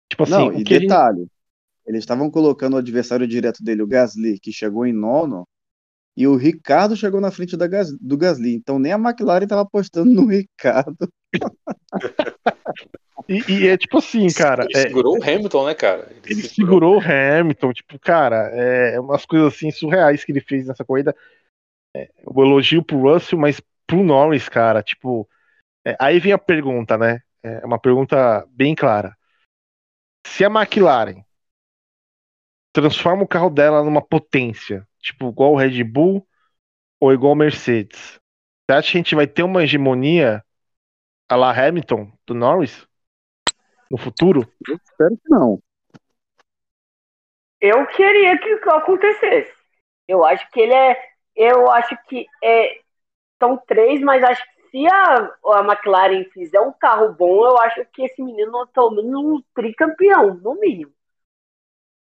[0.09, 1.27] Tipo assim, Não, e detalhe,
[1.87, 5.47] eles estavam colocando o adversário direto dele, o Gasly, que chegou em nono,
[6.17, 8.55] e o Ricardo chegou na frente da Gas- do Gasly.
[8.55, 10.97] Então nem a McLaren estava apostando no Ricardo.
[13.27, 14.65] e, e é tipo assim, cara.
[14.65, 16.11] Ele é- segurou o Hamilton, né, cara?
[16.25, 20.83] Ele segurou o Hamilton, tipo, cara, é umas coisas assim surreais que ele fez nessa
[20.83, 21.15] corrida.
[21.95, 25.27] É, o elogio pro Russell, mas pro Norris, cara, tipo.
[25.85, 27.21] é, aí vem a pergunta, né?
[27.41, 29.15] É uma pergunta bem clara.
[30.25, 31.23] Se a McLaren
[32.73, 36.25] transforma o carro dela numa potência, tipo, igual o Red Bull
[36.99, 38.19] ou igual o Mercedes,
[38.65, 40.43] você acha que a gente vai ter uma hegemonia
[41.29, 42.87] a la Hamilton do Norris
[43.93, 44.51] no futuro?
[44.67, 45.59] Eu espero que não.
[47.61, 49.53] Eu queria que isso acontecesse.
[50.07, 50.97] Eu acho que ele é.
[51.35, 52.81] Eu acho que é,
[53.41, 57.85] são três, mas acho que se a, a McLaren fizer um carro bom, eu acho
[57.93, 60.91] que esse menino é pelo menos um tricampeão, no mínimo.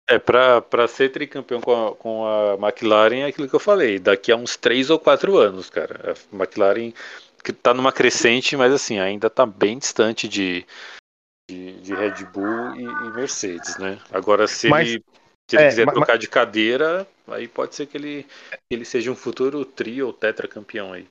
[0.09, 3.99] É, pra, pra ser tricampeão com a, com a McLaren é aquilo que eu falei,
[3.99, 6.15] daqui a uns 3 ou 4 anos, cara.
[6.15, 6.93] A McLaren
[7.43, 10.67] que tá numa crescente, mas assim, ainda tá bem distante de,
[11.51, 13.99] de, de Red Bull e, e Mercedes, né?
[14.13, 15.05] Agora, se Mas- ele,
[15.51, 18.85] se ele é, quiser ma- trocar de cadeira, aí pode ser que ele, que ele
[18.85, 21.07] seja um futuro tri ou tetracampeão aí.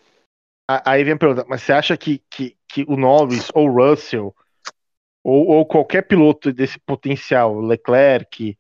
[0.85, 4.35] Aí vem a pergunta, mas você acha que, que, que o Norris ou o Russell
[5.23, 8.57] ou, ou qualquer piloto desse potencial, Leclerc,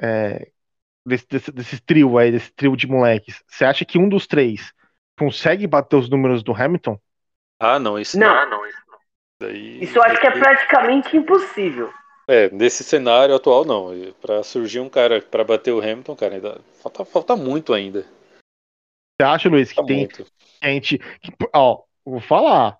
[0.00, 0.50] é,
[1.06, 4.72] desse, desse, desse trio aí, desse trio de moleques, você acha que um dos três
[5.18, 6.98] consegue bater os números do Hamilton?
[7.60, 8.34] Ah, não, isso Não.
[8.34, 8.66] Ah, não.
[8.66, 8.83] Isso
[9.46, 11.92] daí, Isso eu acho que é praticamente impossível.
[12.26, 13.90] É, nesse cenário atual não.
[14.20, 18.06] Pra surgir um cara pra bater o Hamilton, cara, ainda falta, falta muito ainda.
[19.16, 20.26] Você acha, Luiz, que Falta tem muito.
[20.62, 20.98] gente.
[20.98, 22.78] que, ó, vou falar.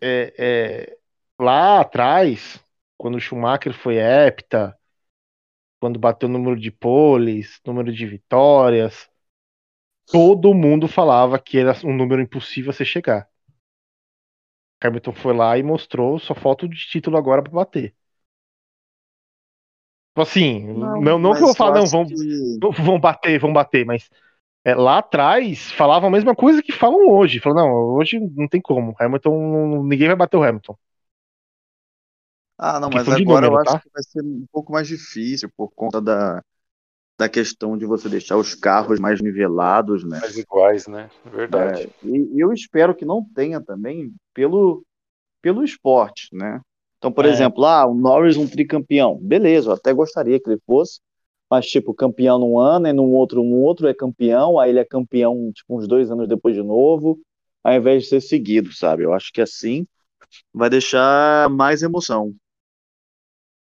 [0.00, 0.96] É, é,
[1.38, 2.62] lá atrás,
[2.96, 4.76] quando o Schumacher foi hepta,
[5.80, 9.08] quando bateu o número de poles, número de vitórias,
[10.06, 13.28] todo mundo falava que era um número impossível a você chegar.
[14.84, 17.94] Hamilton foi lá e mostrou, só falta o de título agora para bater.
[20.16, 22.82] Assim, não, não, não que eu vou falar, não, vão, que...
[22.82, 24.08] vão bater, vão bater, mas
[24.64, 27.40] é, lá atrás falavam a mesma coisa que falam hoje.
[27.40, 28.94] Falam, não, hoje não tem como.
[28.98, 30.76] Hamilton, ninguém vai bater o Hamilton.
[32.56, 33.80] Ah, não, mas agora número, eu acho tá?
[33.80, 36.40] que vai ser um pouco mais difícil por conta da,
[37.16, 40.18] da questão de você deixar os carros mais nivelados, né?
[40.20, 41.08] Mais iguais, né?
[41.24, 41.82] Verdade.
[41.82, 44.84] É, e eu espero que não tenha também pelo,
[45.40, 46.60] pelo esporte, né?
[46.98, 47.28] Então, por é.
[47.28, 49.18] exemplo, ah, o Norris um tricampeão.
[49.20, 51.00] Beleza, eu até gostaria que ele fosse,
[51.50, 54.84] mas tipo, campeão num ano, e num outro, um outro é campeão, aí ele é
[54.84, 57.20] campeão tipo uns dois anos depois de novo,
[57.62, 59.04] ao invés de ser seguido, sabe?
[59.04, 59.86] Eu acho que assim
[60.52, 62.34] vai deixar mais emoção.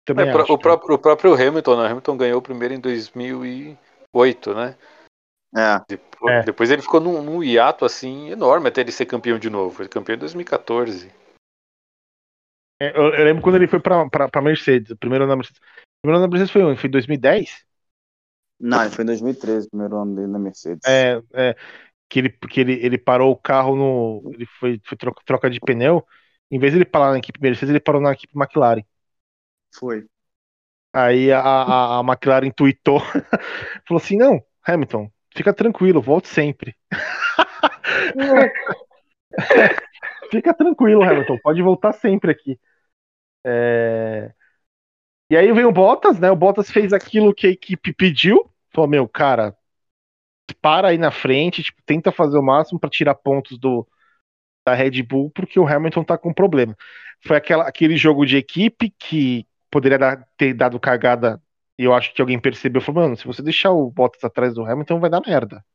[0.05, 1.87] Também é, o, próprio, o próprio Hamilton, né?
[1.89, 4.75] Hamilton ganhou o primeiro em 2008, né?
[5.55, 5.79] É.
[5.87, 6.43] Depois, é.
[6.43, 9.81] depois ele ficou num, num, hiato assim enorme até ele ser campeão de novo.
[9.81, 11.11] Ele campeão em 2014.
[12.81, 14.91] É, eu, eu, lembro quando ele foi pra, pra, pra Mercedes.
[14.91, 15.59] O primeiro ano da Mercedes.
[15.59, 16.75] O primeiro ano da Mercedes foi?
[16.75, 17.65] Foi em 2010?
[18.59, 20.81] Não, ele foi em 2013, o primeiro ano dele na Mercedes.
[20.85, 21.55] É, é
[22.13, 24.31] que ele, que ele, ele parou o carro no.
[24.33, 26.05] Ele foi, foi troca, troca de pneu.
[26.51, 28.83] Em vez de ele parar na equipe Mercedes, ele parou na equipe McLaren.
[29.73, 30.05] Foi.
[30.93, 32.99] Aí a, a, a McLaren tweetou,
[33.87, 36.75] falou assim, não, Hamilton, fica tranquilo, volte sempre.
[40.29, 42.59] fica tranquilo, Hamilton, pode voltar sempre aqui.
[43.43, 44.31] É...
[45.29, 46.29] E aí vem o Bottas, né?
[46.29, 48.49] O Bottas fez aquilo que a equipe pediu.
[48.71, 49.55] Falou, meu, cara,
[50.61, 53.87] para aí na frente, tipo, tenta fazer o máximo para tirar pontos do
[54.65, 56.75] da Red Bull, porque o Hamilton tá com problema.
[57.25, 61.41] Foi aquela, aquele jogo de equipe que poderia dar, ter dado cagada
[61.79, 64.63] e eu acho que alguém percebeu, falou, mano, se você deixar o Bottas atrás do
[64.63, 65.65] Hamilton, vai dar merda.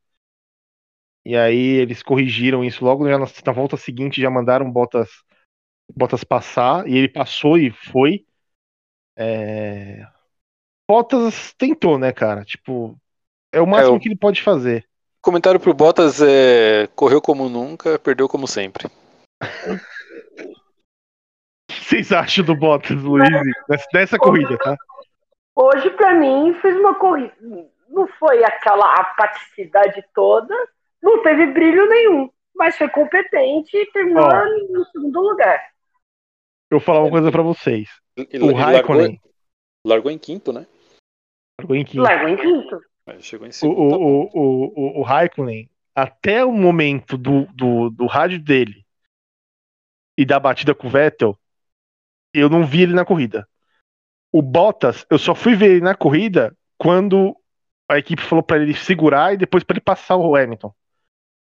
[1.25, 5.09] E aí eles corrigiram isso logo na, na volta seguinte, já mandaram Bottas,
[5.93, 8.25] Bottas passar, e ele passou e foi.
[9.17, 10.07] É...
[10.87, 12.45] Bottas tentou, né, cara?
[12.45, 12.97] Tipo,
[13.51, 14.87] é o máximo é, que ele pode fazer.
[15.21, 18.87] Comentário pro Bottas é correu como nunca, perdeu como sempre.
[21.89, 23.27] vocês acham do Bottas, Luiz,
[23.91, 24.77] dessa corrida, tá?
[25.55, 27.33] Hoje, para mim, fez uma corrida.
[27.89, 30.53] Não foi aquela apaticidade toda,
[31.01, 35.59] não teve brilho nenhum, mas foi competente e terminou Ó, no segundo lugar.
[36.69, 37.89] Eu vou falar uma coisa para vocês.
[38.15, 39.01] Ele, o Raikkonen.
[39.01, 39.19] Largou,
[39.83, 40.67] largou, em quinto, né?
[41.59, 42.03] Largou em quinto.
[42.03, 42.81] Largou em quinto.
[43.21, 43.79] Chegou em segundo.
[43.79, 48.85] O, o, o, o, o Raikkonen, até o momento do, do, do rádio dele
[50.15, 51.38] e da batida com o Vettel,
[52.33, 53.47] eu não vi ele na corrida.
[54.31, 57.35] O Bottas, eu só fui ver ele na corrida quando
[57.89, 60.73] a equipe falou para ele segurar e depois para ele passar o Hamilton.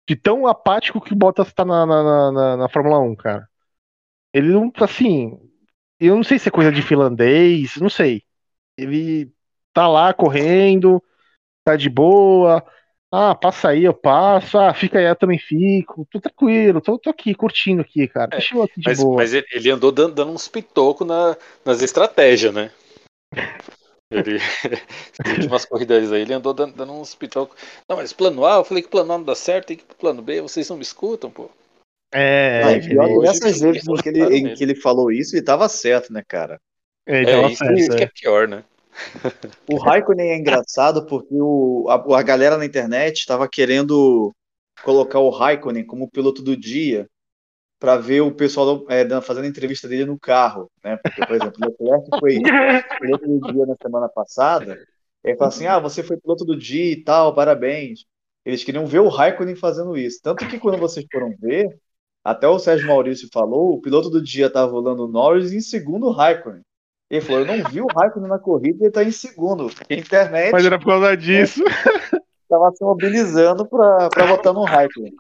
[0.07, 3.47] De tão apático que o Bottas tá na, na, na, na Fórmula 1, cara.
[4.33, 5.37] Ele não, assim.
[5.99, 8.23] Eu não sei se é coisa de finlandês, não sei.
[8.75, 9.31] Ele
[9.71, 11.01] tá lá correndo,
[11.63, 12.65] tá de boa,
[13.15, 14.57] ah, passa aí, eu passo.
[14.57, 16.07] Ah, fica aí, eu também fico.
[16.09, 18.29] Tô tranquilo, tô, tô aqui, curtindo aqui, cara.
[18.33, 19.17] É, Deixa eu aqui de mas, boa.
[19.17, 22.71] Mas ele andou dando, dando uns pitocos na, nas estratégias, né?
[24.11, 24.37] Ele,
[25.39, 27.57] últimas corridas aí, ele andou dando, dando uns pitocos.
[27.89, 29.87] Não, mas plano A, eu falei que plano A não dá certo, tem que ir
[29.87, 31.49] pro plano B, vocês não me escutam, pô.
[32.13, 35.67] É, ah, pior nessas vezes em que, ele, em que ele falou isso, ele tava
[35.67, 36.61] certo, né, cara?
[37.07, 38.63] É, é isso, certo, isso que é, é pior, né?
[39.69, 44.31] O Raikkonen é engraçado porque o, a, a galera na internet estava querendo
[44.83, 47.07] colocar o Raikkonen como piloto do dia
[47.79, 50.97] para ver o pessoal é, fazendo entrevista dele no carro, né?
[51.03, 52.39] Porque, por exemplo, o Leclerc foi
[52.99, 54.79] piloto do dia na semana passada,
[55.23, 58.05] e aí fala assim, ah, você foi piloto do dia e tal, parabéns.
[58.45, 60.19] Eles queriam ver o Raikkonen fazendo isso.
[60.21, 61.67] Tanto que quando vocês foram ver,
[62.23, 66.07] até o Sérgio Maurício falou, o piloto do dia estava volando Norris e em segundo
[66.07, 66.61] o Raikkonen.
[67.13, 69.69] Ele falou: Eu não vi o Raikkonen na corrida e ele tá em segundo.
[69.87, 70.51] A internet.
[70.51, 71.63] Mas era por causa disso.
[72.49, 75.13] Tava se mobilizando pra, pra votar no Raikkonen.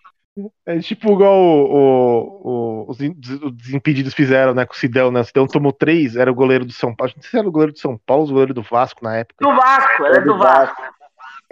[0.65, 4.65] É tipo igual o, o, o, os, os impedidos fizeram, né?
[4.65, 5.19] Com o Sidão, né?
[5.19, 7.13] O Sidão tomou três, era o goleiro do São Paulo.
[7.15, 9.17] Não sei se era o goleiro do São Paulo ou o goleiro do Vasco na
[9.17, 9.45] época.
[9.47, 10.81] Do Vasco, era do Vasco.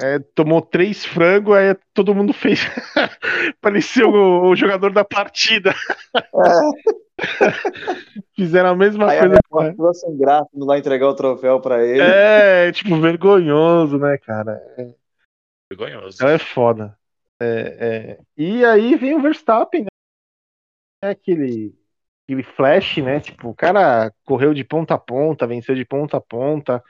[0.01, 2.61] É, tomou três frangos, aí todo mundo fez.
[3.61, 5.75] Parecia o, o, jogador da partida.
[6.15, 7.01] É.
[8.35, 9.39] Fizeram a mesma aí coisa.
[9.53, 12.01] A ficou sem graça, não vai entregar o troféu para ele.
[12.01, 14.61] É, tipo, vergonhoso, né, cara?
[14.77, 14.93] É...
[15.71, 16.15] Vergonhoso.
[16.15, 16.97] Então é foda.
[17.39, 18.19] É, é...
[18.37, 19.87] E aí vem o Verstappen, né?
[21.03, 21.73] É aquele,
[22.25, 23.19] aquele flash, né?
[23.19, 26.83] Tipo, o cara correu de ponta a ponta, venceu de ponta a ponta.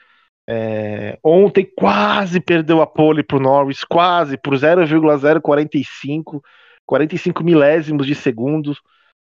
[0.50, 6.44] É, ontem quase perdeu a pole pro Norris, quase por 0,045,
[6.86, 8.74] 45 milésimos de segundo,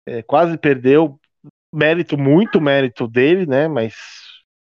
[0.07, 1.18] é, quase perdeu.
[1.74, 3.68] Mérito, muito mérito dele, né?
[3.68, 3.94] Mas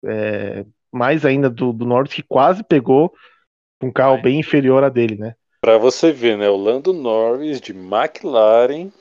[0.03, 3.13] é, mais ainda do, do Norris, que quase pegou
[3.81, 5.35] um carro bem inferior a dele, né?
[5.61, 6.49] Pra você ver, né?
[6.49, 8.91] O Lando Norris de McLaren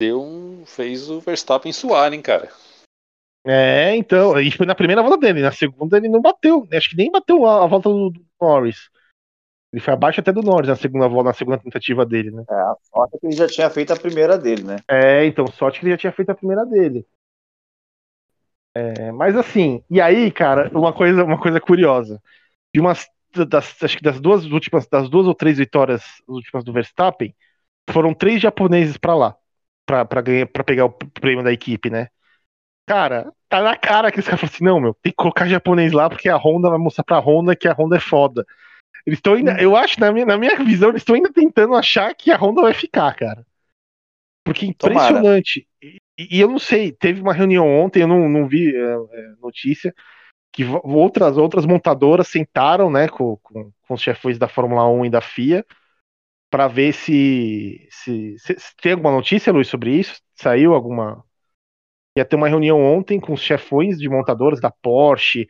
[0.00, 2.50] deu um, fez o Verstappen suar, hein, cara.
[3.46, 6.96] É, então, e foi na primeira volta dele, na segunda ele não bateu, acho que
[6.96, 8.90] nem bateu a, a volta do, do Norris.
[9.72, 12.44] Ele foi abaixo até do Norris na segunda volta, na segunda tentativa dele, né?
[12.48, 14.76] É, a sorte é que ele já tinha feito a primeira dele, né?
[14.88, 17.06] É, então, sorte que ele já tinha feito a primeira dele.
[18.74, 22.20] É, mas assim, e aí, cara, uma coisa, uma coisa curiosa.
[22.74, 23.06] De umas
[23.48, 27.34] das, acho que das duas últimas, das duas ou três vitórias últimas do Verstappen,
[27.90, 29.36] foram três japoneses para lá,
[29.84, 32.08] para ganhar, para pegar o prêmio da equipe, né?
[32.86, 35.92] Cara, tá na cara que os caras falam assim, não, meu, tem que colocar japonês
[35.92, 38.44] lá porque a Honda vai mostrar pra Honda que a Honda é foda.
[39.06, 42.12] Eles estão ainda, eu acho, na minha, na minha visão, eles estão ainda tentando achar
[42.14, 43.46] que a Honda vai ficar, cara.
[44.44, 45.66] Porque é impressionante.
[45.82, 49.28] E, e, eu não sei, teve uma reunião ontem, eu não, não vi é, é,
[49.40, 49.94] notícia,
[50.52, 55.10] que outras outras montadoras sentaram, né, com, com, com os chefões da Fórmula 1 e
[55.10, 55.64] da FIA
[56.50, 60.20] para ver se, se, se, se, tem alguma notícia, Luiz, sobre isso.
[60.34, 61.24] Saiu alguma
[62.16, 65.46] ia ter uma reunião ontem com os chefões de montadoras da Porsche,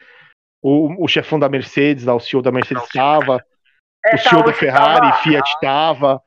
[0.68, 3.40] o, o chefão da Mercedes, o CEO da Mercedes estava,
[4.04, 6.22] é, o CEO da Ferrari, tava, Fiat estava.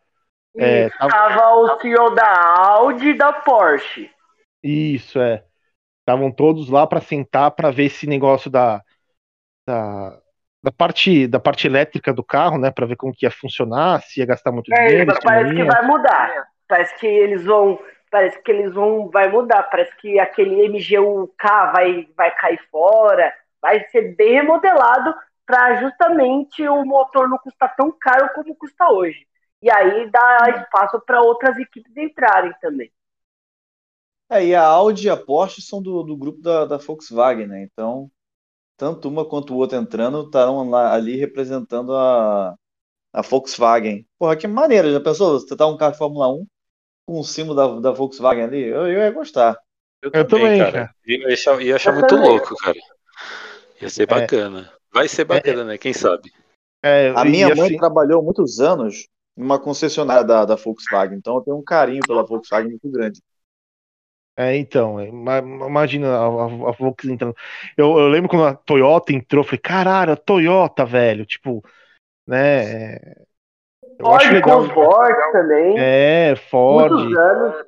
[0.55, 4.09] Estava é, o CEO da Audi e da Porsche.
[4.63, 5.43] Isso, é.
[5.99, 8.81] Estavam todos lá para sentar para ver esse negócio da,
[9.67, 10.17] da,
[10.63, 12.71] da, parte, da parte elétrica do carro, né?
[12.71, 15.13] Para ver como que ia funcionar, se ia gastar muito é, dinheiro.
[15.21, 16.47] Parece que vai mudar.
[16.65, 17.77] Parece que eles vão
[18.09, 23.31] parece que eles vão vai mudar, parece que aquele MGUK vai vai cair fora,
[23.61, 25.13] vai ser bem remodelado
[25.45, 29.27] para justamente o motor não custar tão caro como custa hoje.
[29.61, 32.91] E aí dá espaço para outras equipes entrarem também.
[34.29, 37.63] É, e a Audi e a Porsche são do, do grupo da, da Volkswagen, né?
[37.63, 38.11] Então,
[38.77, 42.55] tanto uma quanto o outro entrando estarão ali representando a,
[43.11, 44.07] a Volkswagen.
[44.19, 45.39] Porra, que maneira, já pensou?
[45.39, 46.45] Você tá um carro de Fórmula 1
[47.07, 49.57] com o símbolo da, da Volkswagen ali, eu, eu ia gostar.
[49.99, 50.71] Eu, eu também, cara.
[50.71, 50.95] cara.
[51.07, 52.29] Ia achar, ia achar muito também.
[52.29, 52.77] louco, cara.
[53.81, 54.05] Ia ser é.
[54.05, 54.71] bacana.
[54.73, 54.79] É.
[54.93, 55.65] Vai ser bacana, é.
[55.65, 55.77] né?
[55.77, 56.31] Quem sabe?
[56.83, 57.77] É, a minha mãe assim...
[57.77, 59.07] trabalhou muitos anos
[59.37, 63.21] em uma concessionária da, da Volkswagen, então eu tenho um carinho pela Volkswagen muito grande.
[64.37, 67.35] É, então, é, imagina a, a, a Volkswagen entrando.
[67.75, 71.61] Eu, eu, lembro quando a Toyota entrou, eu falei, caralho, a Toyota, velho, tipo,
[72.25, 72.97] né?
[73.99, 75.75] Ford com Ford também.
[75.77, 76.91] É, Ford.
[76.91, 77.65] Muitos anos.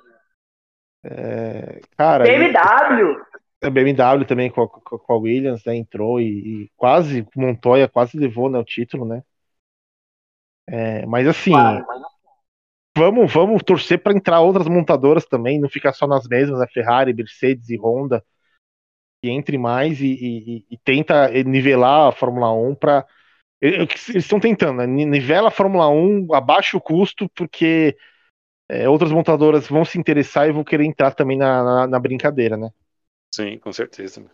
[1.03, 2.24] É, cara.
[2.24, 3.22] BMW.
[3.62, 6.26] A BMW também com a, com a Williams, né, entrou e,
[6.64, 9.24] e, quase, Montoya quase levou né, o título, né?
[10.68, 11.51] É, mas assim,
[12.97, 17.14] vamos, vamos torcer para entrar outras montadoras também, não ficar só nas mesmas, né, Ferrari,
[17.14, 18.24] Mercedes e Honda,
[19.22, 23.05] que entre mais e, e, e tenta nivelar a Fórmula 1 para
[23.62, 24.88] eles estão tentando, né?
[24.88, 27.95] nivela a Fórmula 1, abaixa o custo, porque
[28.68, 32.57] é, outras montadoras vão se interessar e vão querer entrar também na, na, na brincadeira,
[32.57, 32.72] né?
[33.34, 34.29] Sim, com certeza.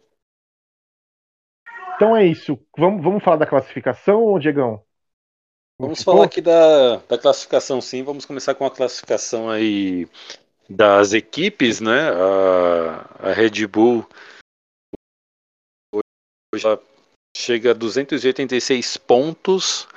[1.95, 2.59] Então é isso.
[2.77, 4.83] Vamos, vamos falar da classificação, Diegão?
[5.79, 8.03] Vamos falar aqui da, da classificação, sim.
[8.03, 10.07] Vamos começar com a classificação aí
[10.67, 12.09] das equipes, né?
[12.09, 14.07] A, a Red Bull
[16.53, 16.65] hoje
[17.35, 19.87] chega a 286 pontos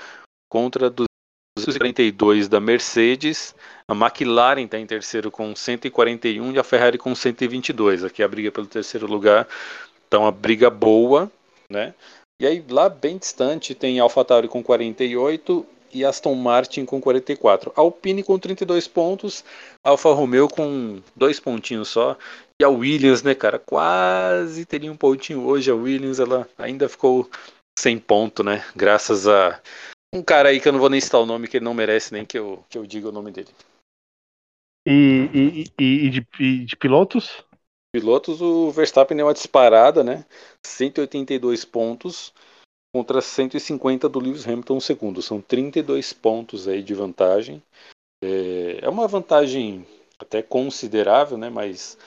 [0.50, 3.54] contra 242 da Mercedes.
[3.90, 8.04] A McLaren está em terceiro com 141 e a Ferrari com 122.
[8.04, 9.48] Aqui a briga pelo terceiro lugar
[10.04, 11.28] está uma briga boa,
[11.68, 11.92] né?
[12.40, 17.72] E aí lá bem distante tem AlphaTauri com 48 e Aston Martin com 44.
[17.74, 19.44] Alpine com 32 pontos,
[19.84, 22.16] Alfa Romeo com dois pontinhos só
[22.60, 25.68] e a Williams, né, cara, quase teria um pontinho hoje.
[25.68, 27.28] A Williams, ela ainda ficou
[27.76, 28.64] sem ponto, né?
[28.76, 29.60] Graças a
[30.14, 32.12] um cara aí que eu não vou nem citar o nome, que ele não merece
[32.12, 33.48] nem que eu, que eu diga o nome dele.
[34.86, 37.44] E, e, e, e de, e de pilotos?
[37.92, 40.24] Pilotos, o Verstappen deu uma disparada, né?
[40.64, 42.32] 182 pontos
[42.94, 45.22] contra 150 do Lewis Hamilton segundo.
[45.22, 47.62] São 32 pontos aí de vantagem.
[48.22, 49.86] É, é uma vantagem
[50.18, 51.50] até considerável, né?
[51.50, 51.98] Mas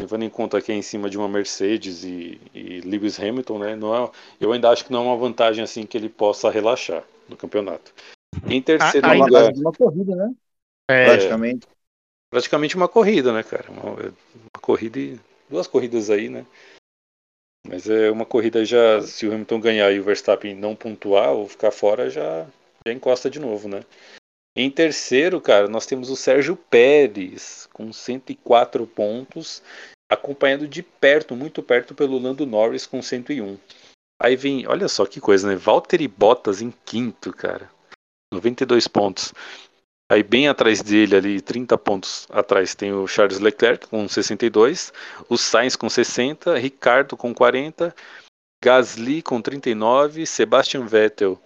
[0.00, 3.76] levando em conta que é em cima de uma Mercedes e, e Lewis Hamilton, né,
[3.76, 4.10] não é,
[4.40, 7.92] eu ainda acho que não é uma vantagem assim que ele possa relaxar no campeonato.
[8.48, 10.32] Em terceiro ah, lugar, uma corrida, né?
[10.90, 11.66] É, praticamente.
[12.30, 13.70] Praticamente uma corrida, né, cara?
[13.70, 15.18] Uma, uma, corrida e
[15.48, 16.46] duas corridas aí, né?
[17.66, 21.48] Mas é uma corrida já, se o Hamilton ganhar e o Verstappen não pontuar ou
[21.48, 22.46] ficar fora, já,
[22.86, 23.84] já encosta de novo, né?
[24.56, 29.62] Em terceiro, cara, nós temos o Sérgio Pérez com 104 pontos,
[30.10, 33.58] acompanhado de perto, muito perto pelo Lando Norris com 101.
[34.20, 35.56] Aí vem, olha só que coisa, né?
[35.56, 37.70] Valtteri Bottas em quinto, cara.
[38.32, 39.32] 92 pontos.
[40.10, 44.92] Aí bem atrás dele ali, 30 pontos atrás, tem o Charles Leclerc com 62,
[45.28, 47.94] o Sainz com 60, Ricardo com 40,
[48.60, 51.40] Gasly com 39, Sebastian Vettel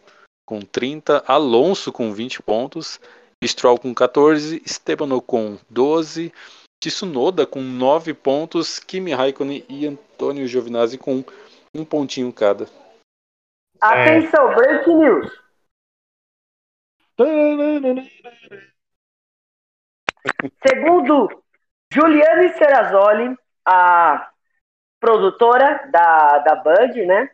[0.46, 2.98] com 30, Alonso com 20 pontos,
[3.44, 6.32] Stroll com 14, Esteban Ocon 12,
[6.82, 11.22] Tsunoda com 9 pontos, Kimi Raikkonen e Antônio Giovinazzi com
[11.74, 12.66] um pontinho cada.
[13.78, 15.43] Atenção, break news.
[20.66, 21.44] Segundo
[21.92, 24.30] Juliane Serrazoli, a
[24.98, 27.30] produtora da, da Band, né?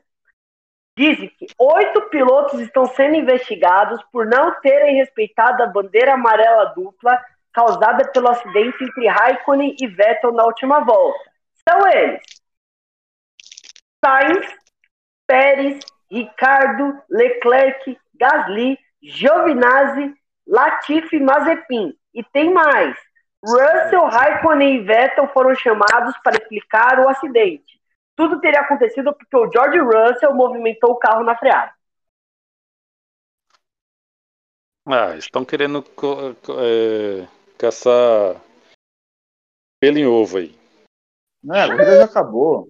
[0.98, 7.18] Diz que oito pilotos estão sendo investigados por não terem respeitado a bandeira amarela dupla
[7.52, 11.30] causada pelo acidente entre Raikkonen e Vettel na última volta.
[11.66, 12.22] São eles:
[14.04, 14.46] Sainz,
[15.26, 20.14] Pérez, Ricardo, Leclerc, Gasly, Giovinazzi,
[20.46, 21.94] Latifi e Mazepin.
[22.14, 22.96] E tem mais.
[23.42, 27.80] Russell, Raikkonen e Vettel foram chamados para explicar o acidente.
[28.14, 31.72] Tudo teria acontecido porque o George Russell movimentou o carro na freada.
[34.86, 35.84] Ah, estão querendo
[36.58, 37.26] é,
[37.56, 38.40] caçar
[39.80, 40.58] pelo em ovo aí.
[41.42, 42.68] Não, a corrida já acabou.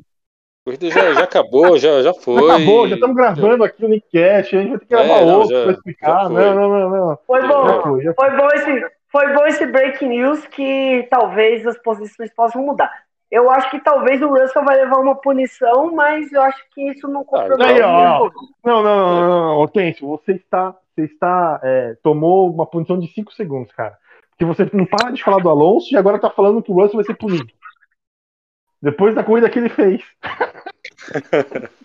[0.78, 2.34] Corrida já, já acabou, já, já foi.
[2.48, 5.24] Já acabou, já estamos gravando aqui o Nickcast, a gente vai ter que gravar É,
[5.24, 6.28] não, outro já- pra explicar.
[6.30, 7.18] Não, não, não, não.
[7.26, 7.82] Foi Já bom.
[7.82, 12.62] foi, já Foi bom esse, foi bom esse break news que talvez as posições possam
[12.62, 12.90] mudar.
[13.30, 17.06] Eu acho que talvez o Russell vai levar uma punição, mas eu acho que isso
[17.06, 17.62] não compromete.
[17.80, 18.34] muito.
[18.64, 19.56] Não, não, não, não, não.
[19.58, 20.74] Hortêncio, você está.
[20.94, 21.60] Você está.
[21.62, 23.96] é, tomou uma punição de 5 segundos, cara.
[24.30, 26.96] Porque você não para de falar do Alonso e agora tá falando que o Russell
[26.96, 27.46] vai ser punido.
[28.82, 30.02] Depois da corrida que ele fez.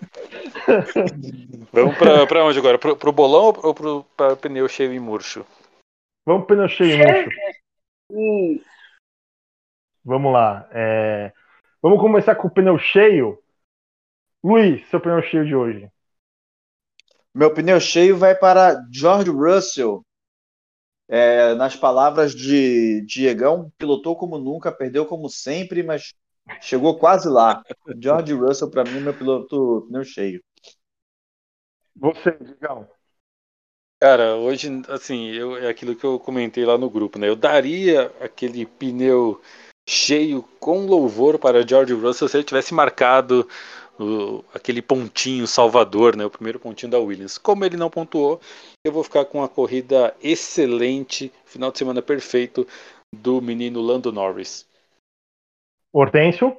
[1.72, 2.78] Vamos pra, pra onde agora?
[2.78, 5.46] Pro, pro bolão ou pro, pra pneu cheio e murcho?
[6.26, 7.30] Vamos pro pneu cheio, moço.
[8.12, 8.66] Isso.
[10.04, 10.70] Vamos lá.
[10.72, 11.34] é,
[11.82, 13.41] Vamos começar com o pneu cheio.
[14.43, 15.89] Luiz, seu pneu cheio de hoje.
[17.34, 20.06] Meu pneu cheio vai para George Russell.
[21.08, 26.16] É, nas palavras de Diegão, pilotou como nunca, perdeu como sempre, mas
[26.62, 27.64] chegou quase lá.
[28.02, 30.41] George Russell, para mim, meu piloto pneu cheio.
[31.93, 32.88] Você, Digão.
[34.02, 37.28] Cara, hoje, assim, eu, é aquilo que eu comentei lá no grupo, né?
[37.30, 39.41] Eu daria aquele pneu
[39.88, 43.48] cheio com louvor para George Russell se ele tivesse marcado
[44.00, 46.26] o- aquele pontinho salvador, né?
[46.26, 47.38] O primeiro pontinho da Williams.
[47.38, 48.39] Como ele não pontuou,
[48.84, 52.68] eu vou ficar com a corrida excelente, final de semana perfeito
[53.14, 54.66] do menino Lando Norris.
[55.96, 56.58] Hortêncio.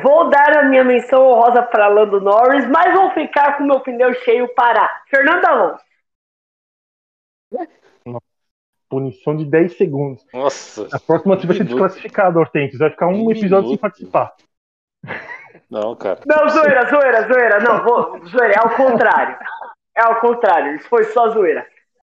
[0.00, 4.14] Vou dar a minha menção honrosa para Lando Norris, mas vou ficar com meu pneu
[4.14, 5.84] cheio para Fernando Alonso.
[8.88, 10.24] Punição de 10 segundos.
[10.32, 12.78] Nossa, A próxima você vai ser desclassificado, Hortêncio.
[12.78, 14.32] Vai ficar um episódio sem participar.
[15.68, 16.20] não, cara.
[16.24, 17.60] Não, zoeira, zoeira, zoeira.
[17.60, 19.36] Não, vou, zoeira, é ao contrário.
[19.96, 21.66] É ao contrário, isso foi só zoeira.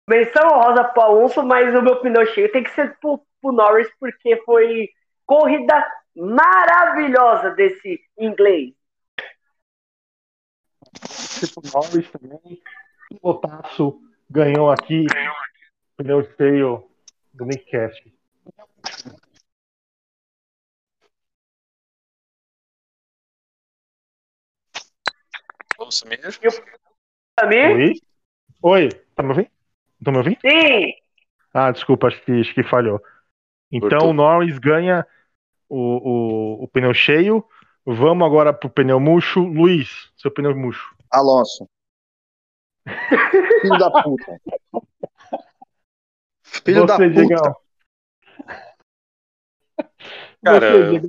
[0.08, 3.90] Menção honrosa pro Alonso, mas o meu pneu cheio tem que ser pro, pro Norris,
[4.00, 4.90] porque foi
[5.26, 8.74] corrida maravilhosa desse inglês.
[11.40, 12.62] Tipo, Norris também.
[13.10, 15.06] Pilotaço ganhou aqui.
[15.98, 16.90] Pneu cheio
[17.34, 18.02] do Nick Cash.
[25.78, 26.20] Vamos sumir?
[27.36, 27.94] Pra mim, Oi?
[28.62, 29.50] Oi, tá me ouvindo?
[30.04, 30.40] Tá me ouvindo?
[30.40, 30.94] sim.
[31.54, 33.02] Ah, desculpa, acho que, acho que falhou.
[33.72, 34.10] Então Cortou.
[34.10, 35.06] o Norris ganha
[35.70, 37.44] o, o, o pneu cheio.
[37.86, 39.42] Vamos agora pro pneu murcho.
[39.42, 40.96] Luiz, seu pneu murcho.
[41.12, 41.70] Alonso.
[43.62, 44.42] Filho da puta.
[46.44, 47.22] Filho da Você, puta.
[47.22, 47.56] Diegão.
[50.44, 51.02] Cara, Você.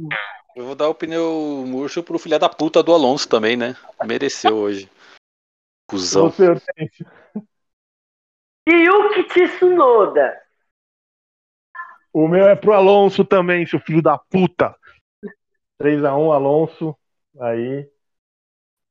[0.56, 3.76] Eu vou dar o pneu murcho pro filho da puta do Alonso também, né?
[4.06, 4.90] Mereceu hoje.
[5.86, 6.30] Cusão.
[6.30, 7.06] Você, Hortêncio.
[8.66, 10.45] Yuki Tsunoda.
[12.18, 14.74] O meu é pro Alonso também, seu filho da puta.
[15.78, 16.96] 3x1, Alonso.
[17.38, 17.86] Aí.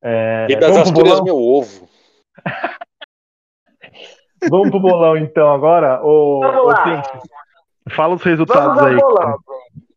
[0.04, 1.26] É, E das vamos, pro Astúrias, bolão?
[1.26, 1.90] meu ovo.
[4.48, 6.06] vamos pro bolão então agora.
[6.06, 6.74] Ô, Vamos lá.
[6.74, 7.20] Hortêncio,
[7.90, 8.96] fala os resultados aí.
[8.96, 9.40] bolão.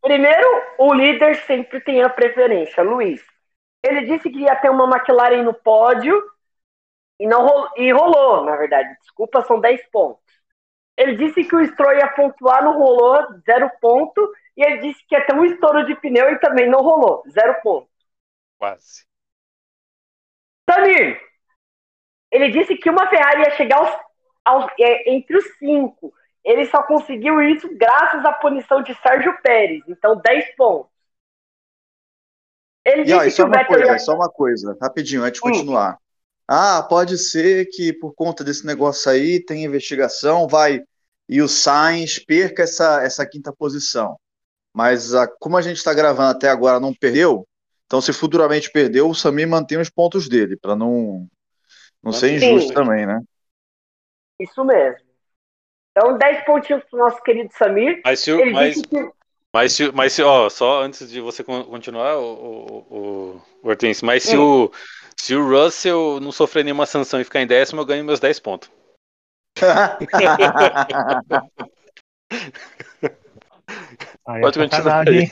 [0.01, 0.47] Primeiro,
[0.79, 3.23] o líder sempre tem a preferência, Luiz.
[3.85, 6.19] Ele disse que ia ter uma McLaren no pódio
[7.19, 8.89] e não rolou, e rolou, na verdade.
[9.01, 10.23] Desculpa, são 10 pontos.
[10.99, 14.21] Ele disse que o Stroll ia pontuar, não rolou, zero ponto.
[14.57, 17.55] E ele disse que ia ter um estouro de pneu e também não rolou, zero
[17.63, 17.89] ponto.
[18.59, 19.07] Quase.
[20.69, 21.19] Samir,
[22.31, 23.99] ele disse que uma Ferrari ia chegar aos,
[24.45, 26.13] aos, é, entre os cinco.
[26.43, 29.83] Ele só conseguiu isso graças à punição de Sérgio Pérez.
[29.87, 30.91] Então, 10 pontos.
[32.85, 33.99] Ele E ó, disse e que só o uma Vettel coisa, ia...
[33.99, 35.51] só uma coisa, rapidinho, antes de Hum.
[35.51, 35.97] continuar.
[36.47, 40.81] Ah, pode ser que por conta desse negócio aí tem investigação, vai,
[41.29, 44.17] e o Sainz perca essa, essa quinta posição.
[44.73, 47.47] Mas a- como a gente está gravando até agora não perdeu,
[47.85, 51.27] então se futuramente perdeu, o Samir mantém os pontos dele, para não,
[52.03, 52.73] não ser injusto Sim.
[52.73, 53.21] também, né?
[54.39, 55.07] Isso mesmo.
[55.91, 58.01] Então, 10 pontinhos pro nosso querido Samir.
[58.05, 59.11] Mas se, o- Ele mas, que.
[59.53, 63.67] mas, se, mas se, ó, só antes de você con- continuar, o, o, o, o
[63.67, 64.71] Hortense, mas se o,
[65.17, 68.39] se o Russell não sofrer nenhuma sanção e ficar em décimo, eu ganho meus 10
[68.39, 68.71] pontos.
[74.27, 75.31] Aí Pode é continuar sacanagem, hein?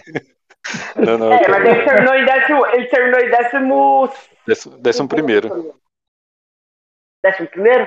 [0.96, 2.66] Não, não, É, mas ele terminou em décimo.
[2.68, 4.14] Ele terminou em décimo.
[4.46, 5.76] décimo, décimo primeiro.
[7.24, 7.84] Décimo primeiro?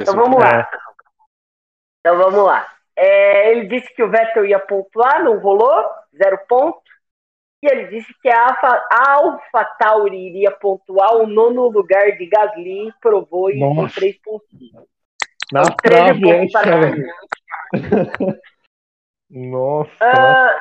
[0.00, 0.56] Então Décimo vamos É.
[0.56, 0.70] lá.
[2.00, 2.68] Então vamos lá.
[2.96, 5.84] É, ele disse que o Vettel ia pontuar, não rolou,
[6.16, 6.80] zero ponto.
[7.62, 12.26] E ele disse que a Alpha, a Alpha Tauri iria pontuar o nono lugar de
[12.26, 13.60] Gasly, provou e
[13.94, 14.48] três pontos.
[15.52, 17.14] Na 13 trave essa, para velho.
[19.30, 19.92] Nossa.
[20.00, 20.60] Ah,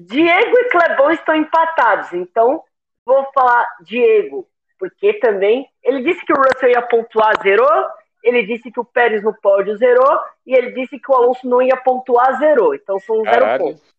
[0.00, 2.62] Diego e Clebão estão empatados, então
[3.04, 4.48] vou falar Diego,
[4.78, 7.88] porque também ele disse que o Russell ia pontuar, zerou.
[8.22, 10.20] Ele disse que o Pérez no pódio zerou.
[10.44, 12.74] E ele disse que o Alonso não ia pontuar, zerou.
[12.74, 13.64] Então são zero Caralho.
[13.64, 13.94] pontos.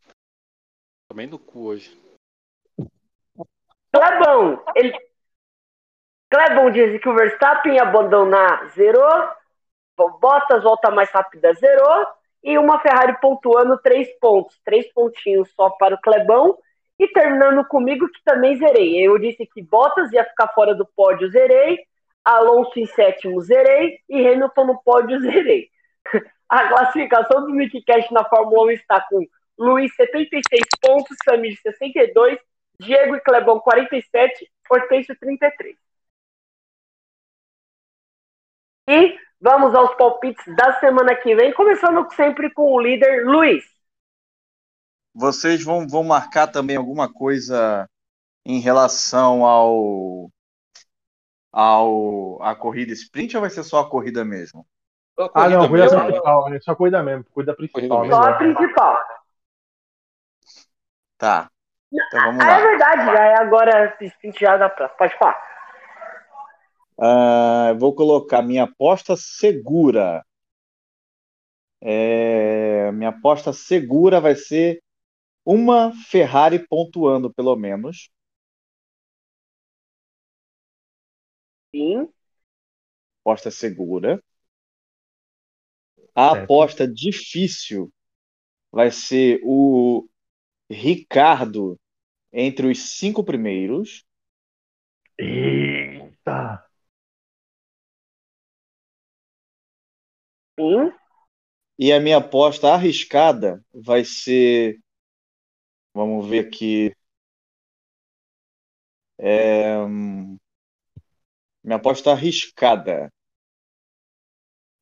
[1.09, 1.97] Também no cu hoje.
[3.93, 4.93] Clebão, ele...
[6.29, 9.29] Clebão disse que o Verstappen abandonar, zerou.
[9.95, 12.07] Bottas volta mais rápida, zerou.
[12.43, 14.59] E uma Ferrari pontuando três pontos.
[14.63, 16.57] Três pontinhos só para o Clebão.
[16.99, 18.97] E terminando comigo, que também zerei.
[18.97, 21.79] Eu disse que Bottas ia ficar fora do pódio, zerei.
[22.23, 23.99] Alonso em sétimo, zerei.
[24.09, 25.69] E Hamilton no pódio, zerei.
[26.49, 29.25] A classificação do Nick Cash na Fórmula 1 está com
[29.57, 32.37] Luiz 76 pontos, Samir 62,
[32.79, 35.86] Diego e Clebão 47, Hortêncio 33.
[38.89, 43.63] E vamos aos palpites da semana que vem, começando sempre com o líder Luiz.
[45.13, 47.89] Vocês vão, vão marcar também alguma coisa
[48.45, 50.31] em relação ao
[51.51, 54.65] ao a corrida sprint ou vai ser só a corrida mesmo?
[55.15, 56.05] Só Ah, não, corrida cuida mesmo.
[56.05, 58.05] principal, é só cuida mesmo, cuida principal.
[58.05, 58.97] Corrida Só a principal.
[61.17, 61.51] Tá.
[61.91, 62.61] Então vamos Ah, é lá.
[62.61, 64.89] verdade, já é agora sprint já dá pra.
[64.89, 65.46] Pode falar.
[66.99, 70.23] Eu vou colocar minha aposta segura.
[71.81, 74.81] É, minha aposta segura vai ser
[75.45, 78.09] uma Ferrari pontuando, pelo menos.
[81.73, 82.11] Sim.
[83.23, 84.19] Aposta segura.
[86.15, 86.33] A Certo.
[86.33, 87.89] aposta difícil
[88.71, 90.07] vai ser o
[90.71, 91.77] Ricardo
[92.33, 94.05] entre os cinco primeiros.
[95.19, 96.66] Eita!
[100.59, 100.91] Sim.
[101.79, 104.77] E a minha aposta arriscada vai ser.
[105.93, 106.93] Vamos ver aqui.
[109.17, 110.37] É, hum,
[111.63, 113.11] minha aposta arriscada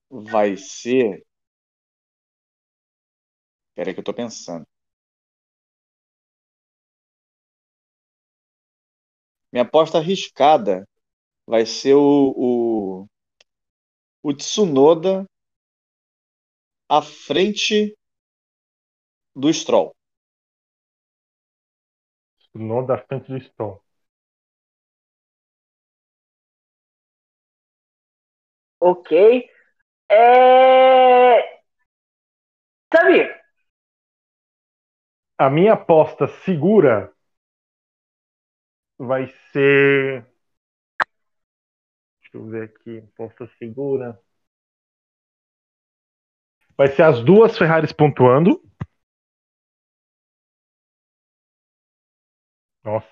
[0.09, 1.23] vai ser.
[3.69, 4.65] Espera que eu tô pensando.
[9.51, 10.87] Minha aposta arriscada
[11.47, 13.07] vai ser o, o,
[14.21, 15.25] o Tsunoda
[16.89, 17.95] à frente
[19.35, 19.95] do Stroll.
[22.55, 23.79] No da frente do Stroll.
[28.79, 29.11] Ok.
[30.09, 31.61] É...
[32.93, 33.29] Samir,
[35.37, 37.13] A minha aposta segura
[38.97, 40.25] vai ser.
[42.21, 42.97] Deixa eu ver aqui.
[42.99, 44.19] Aposta segura.
[46.77, 48.61] Vai ser as duas Ferraris pontuando.
[52.83, 53.07] Nossa.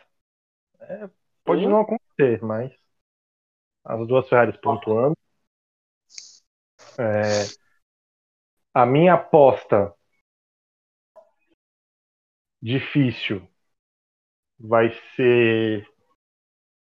[0.81, 1.09] É,
[1.45, 1.69] pode Sim.
[1.69, 2.71] não acontecer, mas.
[3.85, 5.15] As duas Ferraris pontuando.
[6.97, 7.45] É,
[8.71, 9.95] a minha aposta
[12.61, 13.47] difícil
[14.59, 15.85] vai ser.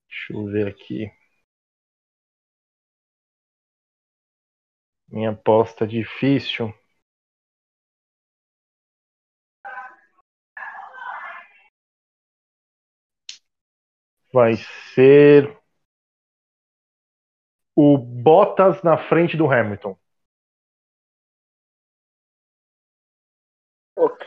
[0.08, 1.08] Deixa eu ver aqui.
[5.08, 6.72] Minha aposta difícil.
[14.32, 14.54] vai
[14.94, 15.58] ser
[17.74, 19.96] o Bottas na frente do Hamilton.
[23.94, 24.26] Ok.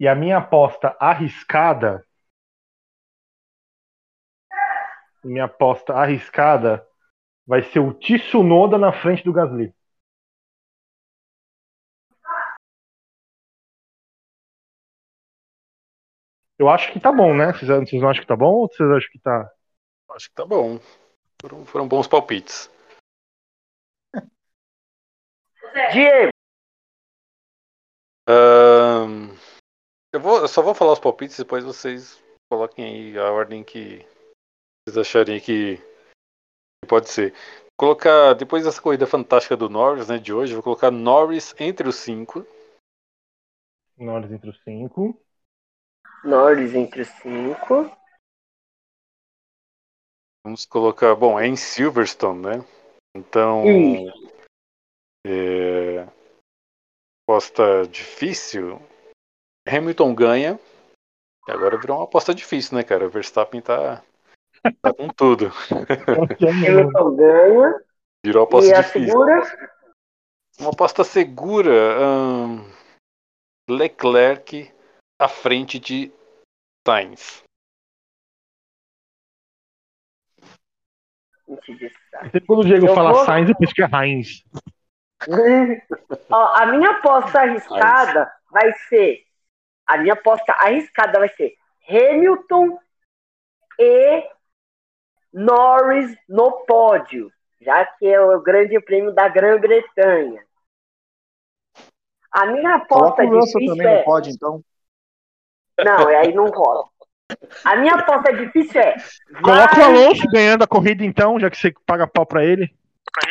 [0.00, 2.04] E a minha aposta arriscada.
[5.22, 6.84] Minha aposta arriscada
[7.48, 9.74] vai ser o Tsunoda na frente do Gasly.
[16.58, 17.52] Eu acho que tá bom, né?
[17.52, 19.50] Vocês, vocês não acham que tá bom ou vocês acham que tá.
[20.10, 20.78] Acho que tá bom.
[21.40, 22.70] Foram, foram bons palpites.
[25.92, 26.30] Diego,
[30.12, 34.04] eu, vou, eu só vou falar os palpites, depois vocês coloquem aí a ordem que
[34.84, 35.78] vocês acharem que
[36.86, 37.34] pode ser.
[37.76, 41.96] Colocar, depois dessa corrida fantástica do Norris, né, de hoje, vou colocar Norris entre os
[41.96, 42.46] cinco.
[43.96, 45.20] Norris entre os cinco.
[46.24, 47.96] Norris entre os cinco.
[50.44, 52.64] Vamos colocar, bom, é em Silverstone, né?
[53.14, 54.32] Então, Isso.
[55.26, 56.08] é,
[57.22, 58.80] aposta difícil.
[59.66, 60.60] Hamilton ganha.
[61.46, 63.06] E agora virou uma aposta difícil, né, cara?
[63.06, 64.02] O Verstappen tá,
[64.82, 65.50] tá com tudo.
[66.40, 67.84] Hamilton ganha.
[68.24, 69.08] Virou uma aposta E a difícil.
[69.08, 69.42] segura?
[70.60, 71.72] Uma aposta segura.
[73.70, 74.72] Leclerc
[75.20, 76.12] à frente de
[76.86, 77.42] Sainz.
[82.22, 84.44] Sempre quando o Diego Eu fala vou- Sainz, eu penso que é Heinz.
[86.30, 89.24] Ó, a minha aposta arriscada vai ser.
[89.86, 91.54] A minha aposta arriscada vai ser
[91.88, 92.78] Hamilton
[93.78, 94.28] e
[95.32, 100.42] Norris no pódio, já que é o grande prêmio da Grã-Bretanha.
[102.30, 103.96] A minha aposta o Russell difícil também, é.
[103.98, 104.62] não pode, então.
[105.84, 106.84] Não, aí não rola.
[107.64, 108.96] A minha aposta difícil é.
[109.42, 112.74] Coloca o vai- Alonso ganhando a corrida então, já que você paga pau pra ele.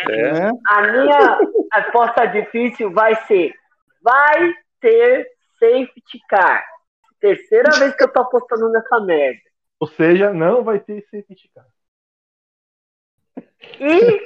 [0.10, 0.52] É, Né?
[0.70, 1.40] A minha
[1.72, 3.54] aposta difícil vai ser:
[4.02, 5.28] vai ter
[5.60, 6.64] safety car.
[7.20, 9.40] Terceira vez que eu tô apostando nessa merda.
[9.80, 11.66] Ou seja, não vai ter safety car.
[13.80, 14.24] E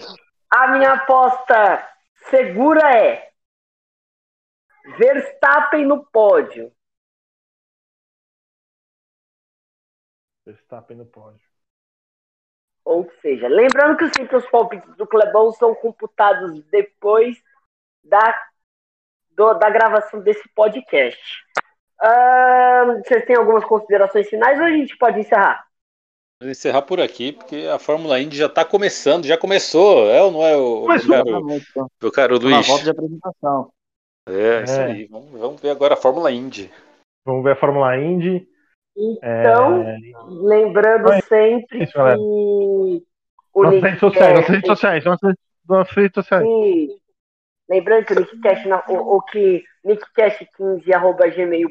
[0.49, 1.87] a minha aposta
[2.29, 3.31] segura é
[4.97, 6.71] Verstappen no pódio.
[10.45, 11.41] Verstappen no pódio.
[12.83, 17.41] Ou seja, lembrando que sempre os palpites do Clebão são computados depois
[18.03, 18.47] da,
[19.29, 21.21] do- da gravação desse podcast.
[21.99, 25.63] Ahn, vocês têm algumas considerações finais ou a gente pode encerrar?
[26.41, 30.31] Vou encerrar por aqui, porque a Fórmula Indy já tá começando, já começou, é ou
[30.31, 31.09] não é o Começou.
[31.09, 31.87] meu caro, então.
[32.01, 32.67] meu caro Na Luiz?
[32.67, 33.71] volta de apresentação.
[34.27, 34.85] É, isso É.
[34.85, 35.05] aí.
[35.05, 36.71] Vamos, vamos ver agora a Fórmula Indy.
[37.23, 38.47] Vamos ver a Fórmula Indy.
[38.97, 41.21] Então, É, lembrando Oi.
[41.21, 41.99] sempre Isso, que
[43.53, 45.35] o Nossas redes sociais, nossas redes sociais, nossas,
[45.95, 46.43] redes sociais.
[46.43, 46.87] que-
[47.69, 51.69] lembrando que o Nick Cash, na- o, o que nickcash15 arroba gmail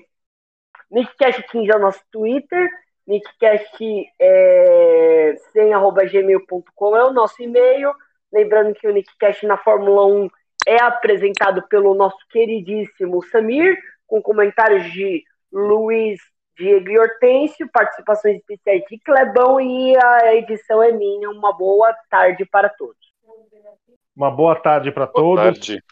[0.92, 2.68] nickcash15 é o nosso Twitter
[3.10, 7.92] nickcash é, 100 arroba gmail.com é o nosso e-mail
[8.32, 10.30] lembrando que o Nickcash na Fórmula 1
[10.66, 16.20] é apresentado pelo nosso queridíssimo Samir com comentários de Luiz
[16.56, 21.30] Diego e Hortêncio, participações especiais de Clebão e a edição é minha.
[21.30, 22.96] Uma boa tarde para todos.
[24.14, 25.66] Uma boa tarde para Boa todos.
[25.66, 25.82] tarde.